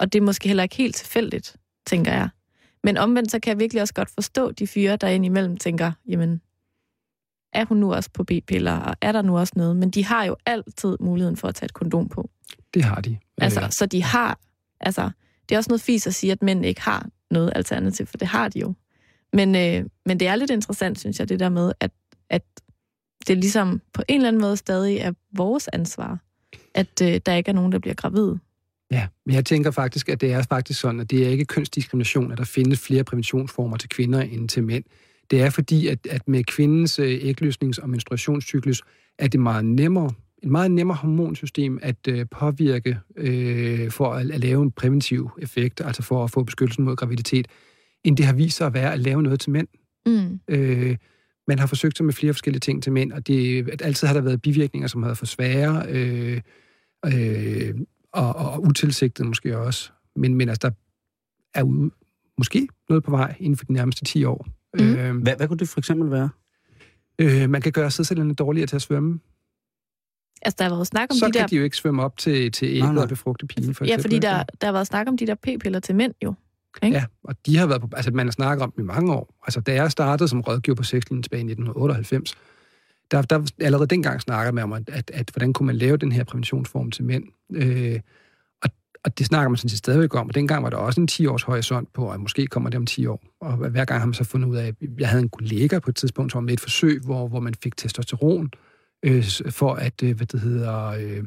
[0.00, 1.56] Og det er måske heller ikke helt tilfældigt,
[1.86, 2.28] tænker jeg.
[2.84, 6.40] Men omvendt, så kan jeg virkelig også godt forstå de fyre, der indimellem tænker, jamen,
[7.56, 9.76] er hun nu også på b-piller, og er der nu også noget?
[9.76, 12.30] Men de har jo altid muligheden for at tage et kondom på.
[12.74, 12.84] det.
[12.84, 13.16] har de.
[13.38, 14.38] Altså, så de har,
[14.80, 15.10] altså,
[15.48, 18.28] det er også noget fis at sige, at mænd ikke har noget alternativ, for det
[18.28, 18.74] har de jo.
[19.32, 21.90] Men, øh, men det er lidt interessant, synes jeg, det der med, at,
[22.30, 22.42] at
[23.26, 26.18] det ligesom på en eller anden måde stadig er vores ansvar,
[26.74, 28.34] at øh, der ikke er nogen, der bliver gravid.
[28.90, 32.32] Ja, men jeg tænker faktisk, at det er faktisk sådan, at det er ikke kønsdiskrimination,
[32.32, 34.84] at der findes flere præventionsformer til kvinder end til mænd.
[35.30, 38.82] Det er fordi, at, at med kvindens øh, ægløsnings- og menstruationscyklus,
[39.18, 40.12] er det meget nemmere,
[40.42, 45.80] et meget nemmere hormonsystem at øh, påvirke øh, for at, at lave en præventiv effekt,
[45.80, 47.48] altså for at få beskyttelsen mod graviditet,
[48.04, 49.68] end det har vist sig at være at lave noget til mænd.
[50.06, 50.40] Mm.
[50.48, 50.96] Øh,
[51.48, 54.14] man har forsøgt sig med flere forskellige ting til mænd, og det, at altid har
[54.14, 56.40] der været bivirkninger, som har været for svære, øh,
[57.06, 57.74] øh,
[58.12, 59.90] og, og utilsigtet måske også.
[60.16, 60.74] Men, men altså, der
[61.54, 61.90] er ude,
[62.38, 64.46] måske noget på vej inden for de nærmeste 10 år.
[64.80, 64.94] Mhm.
[64.96, 66.28] Øh, Hvad, hvad kunne det for eksempel være?
[67.18, 69.20] øh, man kan gøre sædcellerne dårligere til at svømme.
[70.42, 71.46] Altså, der har været snak om Så de kan der...
[71.46, 73.02] de jo ikke svømme op til, til ægget nej.
[73.02, 74.02] og befrugte pigen, for ja, eksempel.
[74.02, 76.34] fordi der, der har været snak om de der p-piller til mænd jo.
[76.82, 76.96] ikke?
[76.96, 79.34] Ja, og de har været på, altså man har snakket om dem i mange år.
[79.42, 82.34] Altså da jeg startede som rådgiver på sexlinjen tilbage i 1998,
[83.10, 86.12] der, der allerede dengang snakkede man om, at, at, at hvordan kunne man lave den
[86.12, 87.24] her præventionsform til mænd.
[87.52, 88.00] Øh,
[89.06, 91.42] og, det snakker man sådan set stadigvæk om, og dengang var der også en 10-års
[91.42, 93.22] horisont på, at måske kommer det om 10 år.
[93.40, 95.90] Og hver gang har man så fundet ud af, at jeg havde en kollega på
[95.90, 98.50] et tidspunkt, som var med et forsøg, hvor, hvor man fik testosteron,
[99.04, 101.24] øh, for at, øh, hvad det hedder, øh,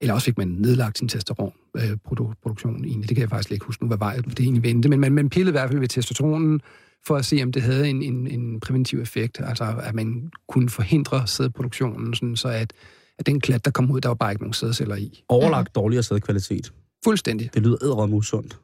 [0.00, 3.08] eller også fik man nedlagt sin testosteronproduktion øh, egentlig.
[3.08, 4.88] Det kan jeg faktisk ikke huske nu, hvad vej det egentlig vendte.
[4.88, 6.60] Men man, man pillede i hvert fald ved testosteronen
[7.06, 9.40] for at se, om det havde en, en, en præventiv effekt.
[9.40, 12.72] Altså, at man kunne forhindre sædproduktionen, sådan, så at,
[13.18, 15.22] at den klat, der kom ud, der var bare ikke nogen sædceller i.
[15.28, 16.72] Overlagt dårligere sædkvalitet.
[17.04, 17.50] Fuldstændig.
[17.54, 18.58] Det lyder ædret usundt.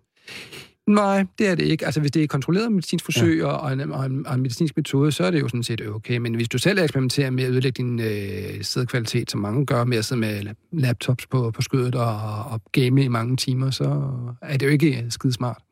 [0.86, 1.84] Nej, det er det ikke.
[1.84, 3.46] Altså, hvis det er et kontrolleret medicinsk forsøg ja.
[3.46, 6.16] og, en, og, en, og en medicinsk metode, så er det jo sådan set okay.
[6.16, 9.98] Men hvis du selv eksperimenterer med at ødelægge din øh, sædkvalitet, som mange gør med
[9.98, 14.10] at sidde med laptops på, på skødet og, og game i mange timer, så
[14.42, 15.56] er det jo ikke skidesmart.
[15.58, 15.71] A-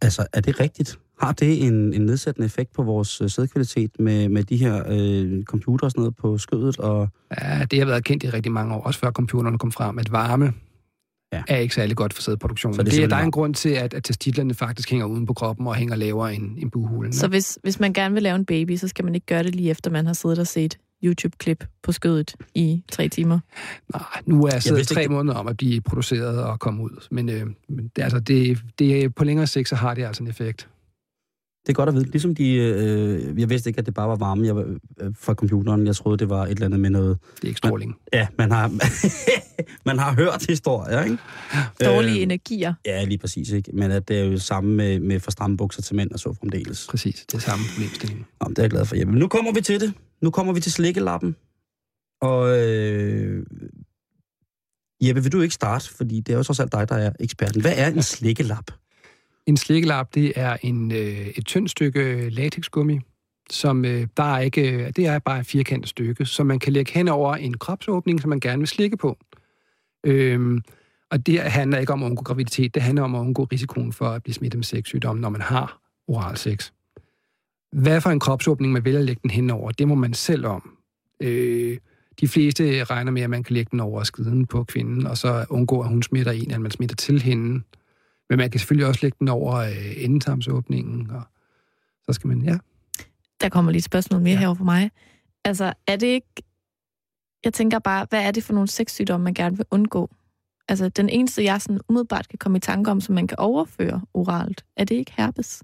[0.00, 0.98] Altså, er det rigtigt?
[1.20, 5.44] Har det en, en nedsættende effekt på vores øh, sædkvalitet med, med de her øh,
[5.44, 6.78] computer og sådan noget på skødet?
[6.78, 7.08] Og,
[7.42, 10.12] Ja, det har været kendt i rigtig mange år, også før computerne kom frem, at
[10.12, 10.52] varme
[11.32, 11.42] Ja.
[11.48, 12.74] er ikke særlig godt for sædproduktionen.
[12.74, 15.06] Så det er det, er, der er en grund til, at, at testiklerne faktisk hænger
[15.06, 17.12] uden på kroppen og hænger lavere end, end buhulen.
[17.12, 19.54] Så hvis, hvis man gerne vil lave en baby, så skal man ikke gøre det
[19.54, 23.38] lige efter, man har siddet og set YouTube-klip på skødet i tre timer.
[23.92, 27.06] Nej, nu er jeg siddet tre ikke- måneder om at blive produceret og komme ud.
[27.10, 30.22] Men, øh, men det, altså, det, det, er- på længere sigt, så har det altså
[30.22, 30.68] en effekt.
[31.66, 32.04] Det er godt at vide.
[32.10, 32.54] Ligesom de...
[32.54, 35.86] Øh, jeg vidste ikke, at det bare var varme jeg, var- øh, fra computeren.
[35.86, 37.18] Jeg troede, det var et eller andet med noget...
[37.36, 37.96] Det er ikke stråling.
[38.12, 38.68] Ja, man har,
[39.88, 41.18] man har hørt historier, ikke?
[41.84, 42.74] Dårlige Øh, energier.
[42.86, 43.70] Ja, lige præcis, ikke?
[43.72, 46.18] Men at det er jo det samme med, med for stramme bukser til mænd og
[46.18, 46.86] så fremdeles.
[46.90, 48.26] Præcis, det er samme problemstilling.
[48.40, 48.96] Nå, det er jeg glad for.
[48.96, 49.92] Jamen, nu kommer vi til det.
[50.22, 51.36] Nu kommer vi til slikkelappen.
[52.22, 53.46] Og øh,
[55.02, 55.90] Jeppe, vil du ikke starte?
[55.90, 57.60] Fordi det er jo trods alt dig, der er eksperten.
[57.60, 58.64] Hvad er en slikkelap?
[59.46, 63.00] En slikkelap, det er en, øh, et tyndt stykke øh, latexgummi,
[63.50, 66.72] som øh, der er ikke, øh, det er bare et firkantet stykke, som man kan
[66.72, 69.18] lægge hen over en kropsåbning, som man gerne vil slikke på.
[70.04, 70.62] Øhm,
[71.10, 74.08] og det handler ikke om at undgå graviditet, det handler om at undgå risikoen for
[74.08, 76.70] at blive smittet med sexsygdomme, når man har oral sex.
[77.72, 80.46] Hvad for en kropsåbning man vælger at lægge den hen over, det må man selv
[80.46, 80.78] om.
[81.20, 81.78] Øh,
[82.20, 85.46] de fleste regner med, at man kan lægge den over skiden på kvinden, og så
[85.50, 87.62] undgå, at hun smitter en, at man smitter til hende.
[88.30, 91.22] Men man kan selvfølgelig også lægge den over øh, endetarmsåbningen, og
[92.06, 92.58] så skal man, ja.
[93.40, 94.38] Der kommer lige et spørgsmål mere Ja.
[94.38, 94.90] herover for mig.
[95.44, 96.28] Altså, er det ikke...
[97.44, 100.10] Jeg tænker bare, hvad er det for nogle sexsygdomme, man gerne vil undgå?
[100.68, 104.02] Altså, den eneste, jeg sådan umiddelbart kan komme i tanke om, som man kan overføre
[104.14, 105.62] oralt, er det ikke herpes?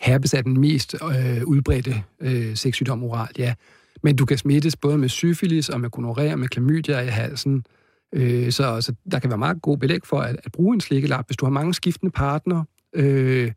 [0.00, 3.54] Herpes er den mest øh, udbredte øh, sexsygdom oralt, ja.
[4.02, 7.64] Men du kan smittes både med syfilis og med gonorrhea med klamydia i halsen.
[8.12, 11.26] Øh, så, så der kan være meget god belæg for at, at bruge en slikkelap,
[11.28, 12.64] hvis du har mange skiftende partnere.
[12.94, 13.52] Øh,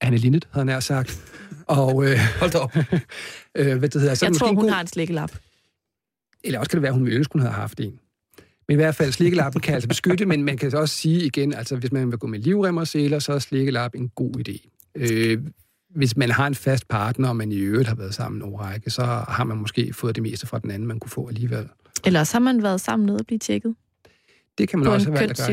[0.00, 1.22] Anne Linnet, havde jeg nær sagt.
[1.66, 2.76] Og, øh, Hold da op.
[3.58, 5.32] øh, hvad det hedder, så Jeg tror, hun god- har en slikkelap.
[6.44, 7.98] Eller også kan det være, at hun ville ønske, hun havde haft en.
[8.68, 11.76] Men i hvert fald, slikkelappen kan altså beskytte, men man kan også sige igen, altså
[11.76, 14.68] hvis man vil gå med livrem og seler, så er slikkelap en god idé.
[14.94, 15.38] Øh,
[15.94, 18.90] hvis man har en fast partner, og man i øvrigt har været sammen en række,
[18.90, 21.68] så har man måske fået det meste fra den anden, man kunne få alligevel.
[22.06, 23.74] Ellers har man været sammen nede og blive tjekket
[24.58, 25.46] Det kan man på også have valgt at gøre.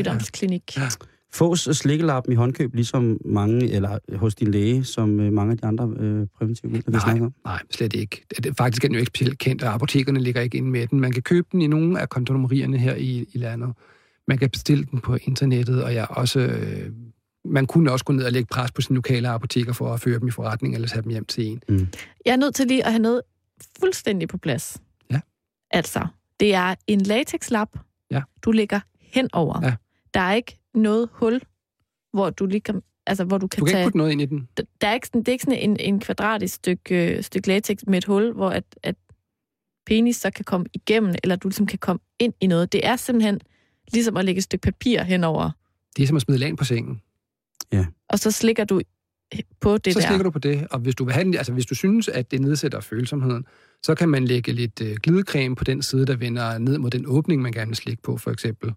[0.76, 0.82] Ja.
[0.82, 0.88] Ja.
[1.32, 5.64] Fås slikkelappen i håndkøb, ligesom mange, eller hos din læge, som øh, mange af de
[5.66, 7.34] andre øh, præventive midler, vi Nej, snakker om.
[7.44, 8.24] nej, slet ikke.
[8.44, 11.00] Det- Faktisk er den jo ikke specielt kendt, og apotekerne ligger ikke inde med den.
[11.00, 13.72] Man kan købe den i nogle af kondomerierne her i, i landet.
[14.28, 16.40] Man kan bestille den på internettet, og jeg også...
[16.40, 16.90] Øh,
[17.44, 20.18] man kunne også gå ned og lægge pres på sine lokale apoteker for at føre
[20.18, 21.62] dem i forretning, eller tage dem hjem til en.
[22.26, 23.22] Jeg er nødt til lige at have noget
[23.80, 24.76] fuldstændig på plads.
[25.10, 25.20] Ja.
[25.70, 26.06] Altså,
[26.40, 27.68] det er en latexlap,
[28.10, 28.22] Ja.
[28.42, 29.60] du lægger henover.
[29.66, 29.74] Ja.
[30.14, 31.40] Der er ikke noget hul,
[32.12, 33.80] hvor du lige kan, altså, hvor du kan Du kan tage...
[33.82, 34.48] ikke putte noget ind i den.
[34.80, 37.78] der er ikke sådan, det er ikke sådan en, en kvadratisk stykke, øh, stykke latex
[37.86, 38.94] med et hul, hvor at, at
[39.86, 42.72] penis så kan komme igennem, eller du ligesom kan komme ind i noget.
[42.72, 43.40] Det er simpelthen
[43.92, 45.50] ligesom at lægge et stykke papir henover,
[45.96, 47.02] Det er som at smide lag på sengen.
[48.08, 48.80] og så slikker du
[49.60, 50.06] på det så der.
[50.06, 52.30] slikker du på det, og hvis du, vil have den, altså hvis du synes, at
[52.30, 53.46] det nedsætter følsomheden,
[53.82, 57.04] så kan man lægge lidt øh, glidecreme på den side, der vender ned mod den
[57.06, 58.72] åbning, man gerne vil slikke på, for eksempel.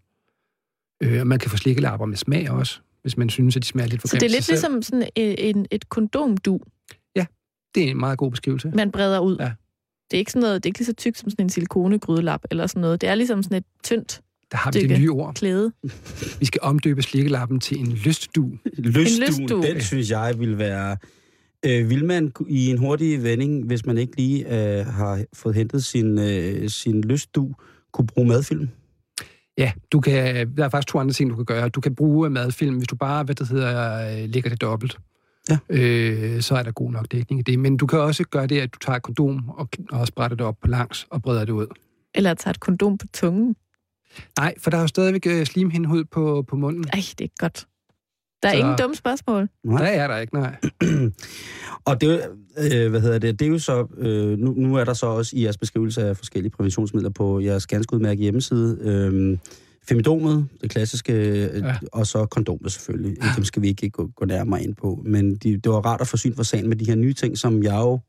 [1.03, 3.87] Øh, og man kan få slikkelapper med smag også, hvis man synes, at de smager
[3.87, 6.59] lidt for Så det er lidt ligesom sådan en, en, et kondomdu,
[7.75, 8.71] Det er en meget god beskrivelse.
[8.75, 9.37] man breder ud.
[9.39, 9.51] Ja.
[10.11, 12.41] Det er ikke sådan noget, det er ikke lige så tykt som sådan en silikonegrydelap
[12.51, 13.01] eller sådan noget.
[13.01, 14.21] Det er ligesom sådan et tyndt
[14.53, 15.35] Der har vi det nye ord.
[15.35, 15.71] klæde.
[16.39, 18.51] Vi skal omdøbe slikkelappen til en lystdu.
[18.77, 19.63] Lystduen, lystdue.
[19.63, 20.97] den synes jeg vil være...
[21.65, 25.85] Øh, vil man i en hurtig vending, hvis man ikke lige øh, har fået hentet
[25.85, 27.53] sin, øh, sin lystdu,
[27.91, 28.69] kunne bruge madfilm?
[29.57, 31.69] Ja, du kan, der er faktisk to andre ting, du kan gøre.
[31.69, 34.97] Du kan bruge madfilm, hvis du bare, hvad det hedder, øh, lægger det dobbelt.
[35.49, 35.57] Ja.
[35.69, 37.59] Øh, så er der god nok dækning i det.
[37.59, 40.45] Men du kan også gøre det, at du tager et kondom og, og sprætter det
[40.45, 41.67] op på langs og breder det ud.
[42.15, 43.55] Eller tager et kondom på tungen.
[44.39, 46.85] Nej, for der er jo stadigvæk øh, slimhindhud på, på munden.
[46.93, 47.67] Ej, det er godt.
[48.43, 49.49] Der er Så- ingen dumme spørgsmål.
[49.63, 49.81] Nej.
[49.81, 50.55] Der er der ikke, nej.
[51.85, 52.23] Og det,
[52.57, 55.05] er øh, hvad hedder det, det er jo så, øh, nu, nu er der så
[55.05, 59.37] også i jeres beskrivelse af forskellige præventionsmidler på jeres ganske udmærket hjemmeside, øh,
[59.87, 61.67] Femidomet, det klassiske, øh, Ja.
[61.67, 61.75] ja.
[61.91, 63.17] og så kondomet selvfølgelig.
[63.21, 63.27] Ja.
[63.35, 65.01] Dem skal vi ikke gå, gå nærmere ind på.
[65.05, 67.37] Men de, det var rart at få syn for sagen med de her nye ting,
[67.37, 67.99] som jeg jo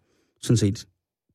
[0.43, 0.87] sådan set,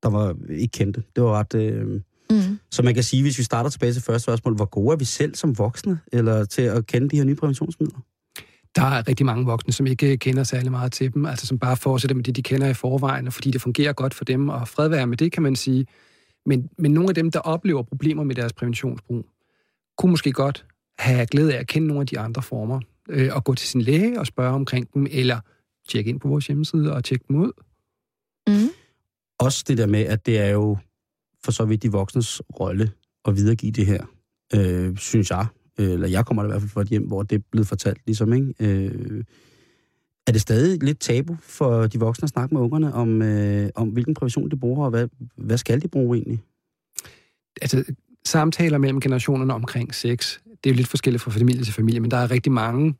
[0.03, 1.03] der var ikke kendte.
[1.15, 1.53] Det var ret...
[1.55, 2.01] Øh,
[2.31, 2.59] Mm.
[2.71, 5.05] så man kan sige, hvis vi starter tilbage til første spørgsmål, hvor gode er vi
[5.05, 7.99] selv som voksne eller til at kende de her nye præventionsmidler?
[8.75, 11.77] Der er rigtig mange voksne, som ikke kender særlig meget til dem, altså som bare
[11.77, 14.67] fortsætter med det, de kender i forvejen, og fordi det fungerer godt for dem, og
[14.67, 15.85] fred være med det, kan man sige.
[16.45, 19.25] Men, men nogle af dem, der oplever problemer med deres præventionsbrug,
[19.97, 20.65] kunne måske godt
[20.99, 23.81] have glæde af at kende nogle af de andre former, øh, og gå til sin
[23.81, 25.39] læge og spørge omkring dem, eller
[25.89, 27.51] tjekke ind på vores hjemmeside og tjekke dem ud.
[28.47, 28.69] Mm.
[29.39, 30.77] Også det der med, at det er jo
[31.43, 32.91] for så vidt de voksnes rolle
[33.25, 34.03] at videregive det her,
[34.55, 35.45] øh, synes jeg.
[35.77, 38.01] Eller jeg kommer da i hvert fald fra et hjem, hvor det er blevet fortalt,
[38.05, 38.53] ligesom, ikke?
[38.59, 39.23] Øh,
[40.27, 43.89] er det stadig lidt tabu for de voksne at snakke med ungerne om, øh, om
[43.89, 46.43] hvilken prævention de bruger, og hvad, hvad skal de bruge egentlig?
[47.61, 47.83] altså,
[48.25, 52.11] samtaler mellem generationerne omkring sex, det er jo lidt forskelligt fra familie til familie, men
[52.11, 52.95] der er rigtig mange,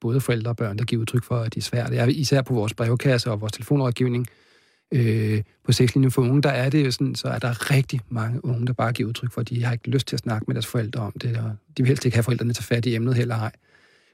[0.00, 1.90] både forældre og børn, der giver udtryk for, at det er svært.
[1.90, 4.26] Det er især på vores brevkasse og vores telefonrådgivning.
[4.30, 4.43] Øh,
[4.92, 8.44] Øh, på sexlinjen for unge, der er det jo sådan, så er der rigtig mange
[8.44, 10.54] unge, der bare giver udtryk for, at de har ikke lyst til at snakke med
[10.54, 13.14] deres forældre om det, og de vil helst ikke have forældrene til fat i emnet
[13.14, 13.52] heller ej.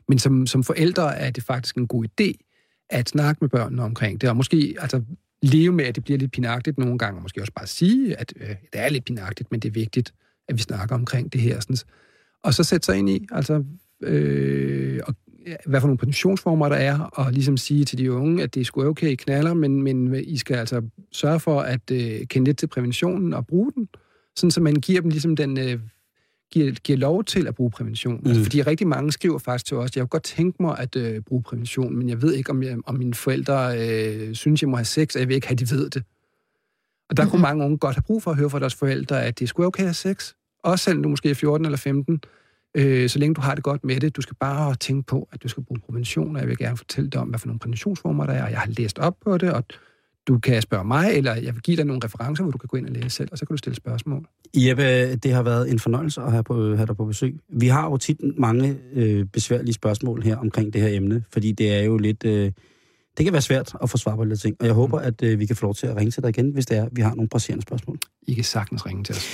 [0.09, 2.33] Men som, som forældre er det faktisk en god idé
[2.91, 5.03] at snakke med børnene omkring det, og måske altså,
[5.43, 8.33] leve med, at det bliver lidt pinagtigt nogle gange, og måske også bare sige, at
[8.37, 10.15] øh, det er lidt pinagtigt, men det er vigtigt,
[10.49, 11.61] at vi snakker omkring det her.
[11.61, 11.77] Sådan.
[12.43, 13.65] Og så sætte sig ind i, altså,
[14.03, 15.15] øh, og,
[15.67, 18.65] hvad for nogle pensionsformer der er, og ligesom sige til de unge, at det er
[18.65, 20.83] sgu okay, I knaller, men, men I skal altså
[21.13, 23.89] sørge for at øh, kende lidt til præventionen og bruge den,
[24.37, 25.81] sådan så man giver dem ligesom den, øh,
[26.53, 28.21] giver, giver lov til at bruge prævention.
[28.23, 28.27] Mm.
[28.27, 31.21] Altså, fordi rigtig mange skriver faktisk til os, jeg kunne godt tænke mig at øh,
[31.21, 34.77] bruge prævention, men jeg ved ikke, om, jeg, om mine forældre øh, synes, jeg må
[34.77, 36.03] have sex, og jeg vil ikke have, at de ved det.
[37.09, 37.31] Og der mm-hmm.
[37.31, 39.67] kunne mange unge godt have brug for at høre fra deres forældre, at det skulle
[39.67, 40.33] okay at have sex.
[40.63, 42.21] Også selvom du måske er 14 eller 15,
[42.75, 44.17] øh, så længe du har det godt med det.
[44.17, 47.11] Du skal bare tænke på, at du skal bruge prævention, og jeg vil gerne fortælle
[47.11, 49.53] dig om, hvad for nogle præventionsformer der er, og jeg har læst op på det,
[49.53, 49.65] og
[50.29, 52.77] du kan spørge mig, eller jeg vil give dig nogle referencer, hvor du kan gå
[52.77, 54.27] ind og læse selv, og så kan du stille spørgsmål.
[54.57, 57.39] Jeppe, det har været en fornøjelse at have, på, have dig på besøg.
[57.49, 61.75] Vi har jo tit mange øh, besværlige spørgsmål her omkring det her emne, fordi det
[61.75, 62.25] er jo lidt...
[62.25, 62.53] Øh,
[63.17, 65.39] det kan være svært at få svar på lidt ting, og jeg håber, at øh,
[65.39, 67.15] vi kan få lov til at ringe til dig igen, hvis det er, vi har
[67.15, 67.99] nogle presserende spørgsmål.
[68.27, 69.29] I kan sagtens ringe til os.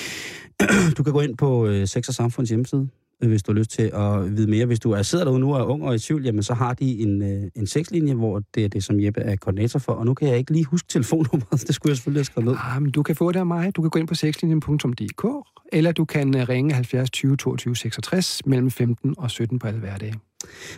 [0.97, 3.83] Du kan gå ind på øh, Sex og Samfunds hjemmeside, hvis du har lyst til
[3.83, 4.67] at vide mere.
[4.67, 6.75] Hvis du er sidder derude nu og er ung og i tvivl, jamen så har
[6.75, 9.93] de en, øh, en sexlinje, hvor det er det, som Jeppe er koordinator for.
[9.93, 12.57] Og nu kan jeg ikke lige huske telefonnummeret, det skulle jeg selvfølgelig have skrevet ned.
[12.61, 13.77] Ah, men du kan få det af mig.
[13.77, 18.47] Du kan gå ind på sexlinjen.dk, eller du kan øh, ringe 70 20 22 66
[18.47, 20.15] mellem 15 og 17 på alle hverdage.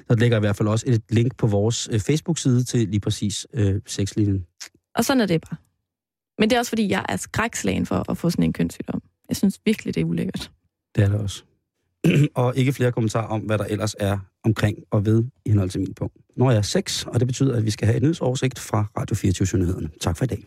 [0.08, 3.46] Der ligger i hvert fald også et link på vores øh, Facebook-side til lige præcis
[3.54, 4.46] øh, sexlinjen.
[4.94, 5.56] Og sådan er det bare.
[6.38, 9.02] Men det er også, fordi jeg er skrækslagen for at få sådan en kønssygdom.
[9.28, 10.50] Jeg synes virkelig, det er ulækkert.
[10.96, 11.44] Det er det også.
[12.34, 15.80] og ikke flere kommentarer om, hvad der ellers er omkring og ved i henhold til
[15.80, 16.16] min punkt.
[16.36, 19.16] Når jeg er 6, og det betyder, at vi skal have et nyhedsoversigt fra Radio
[19.16, 19.90] 24 Nyhederne.
[20.00, 20.44] Tak for i dag.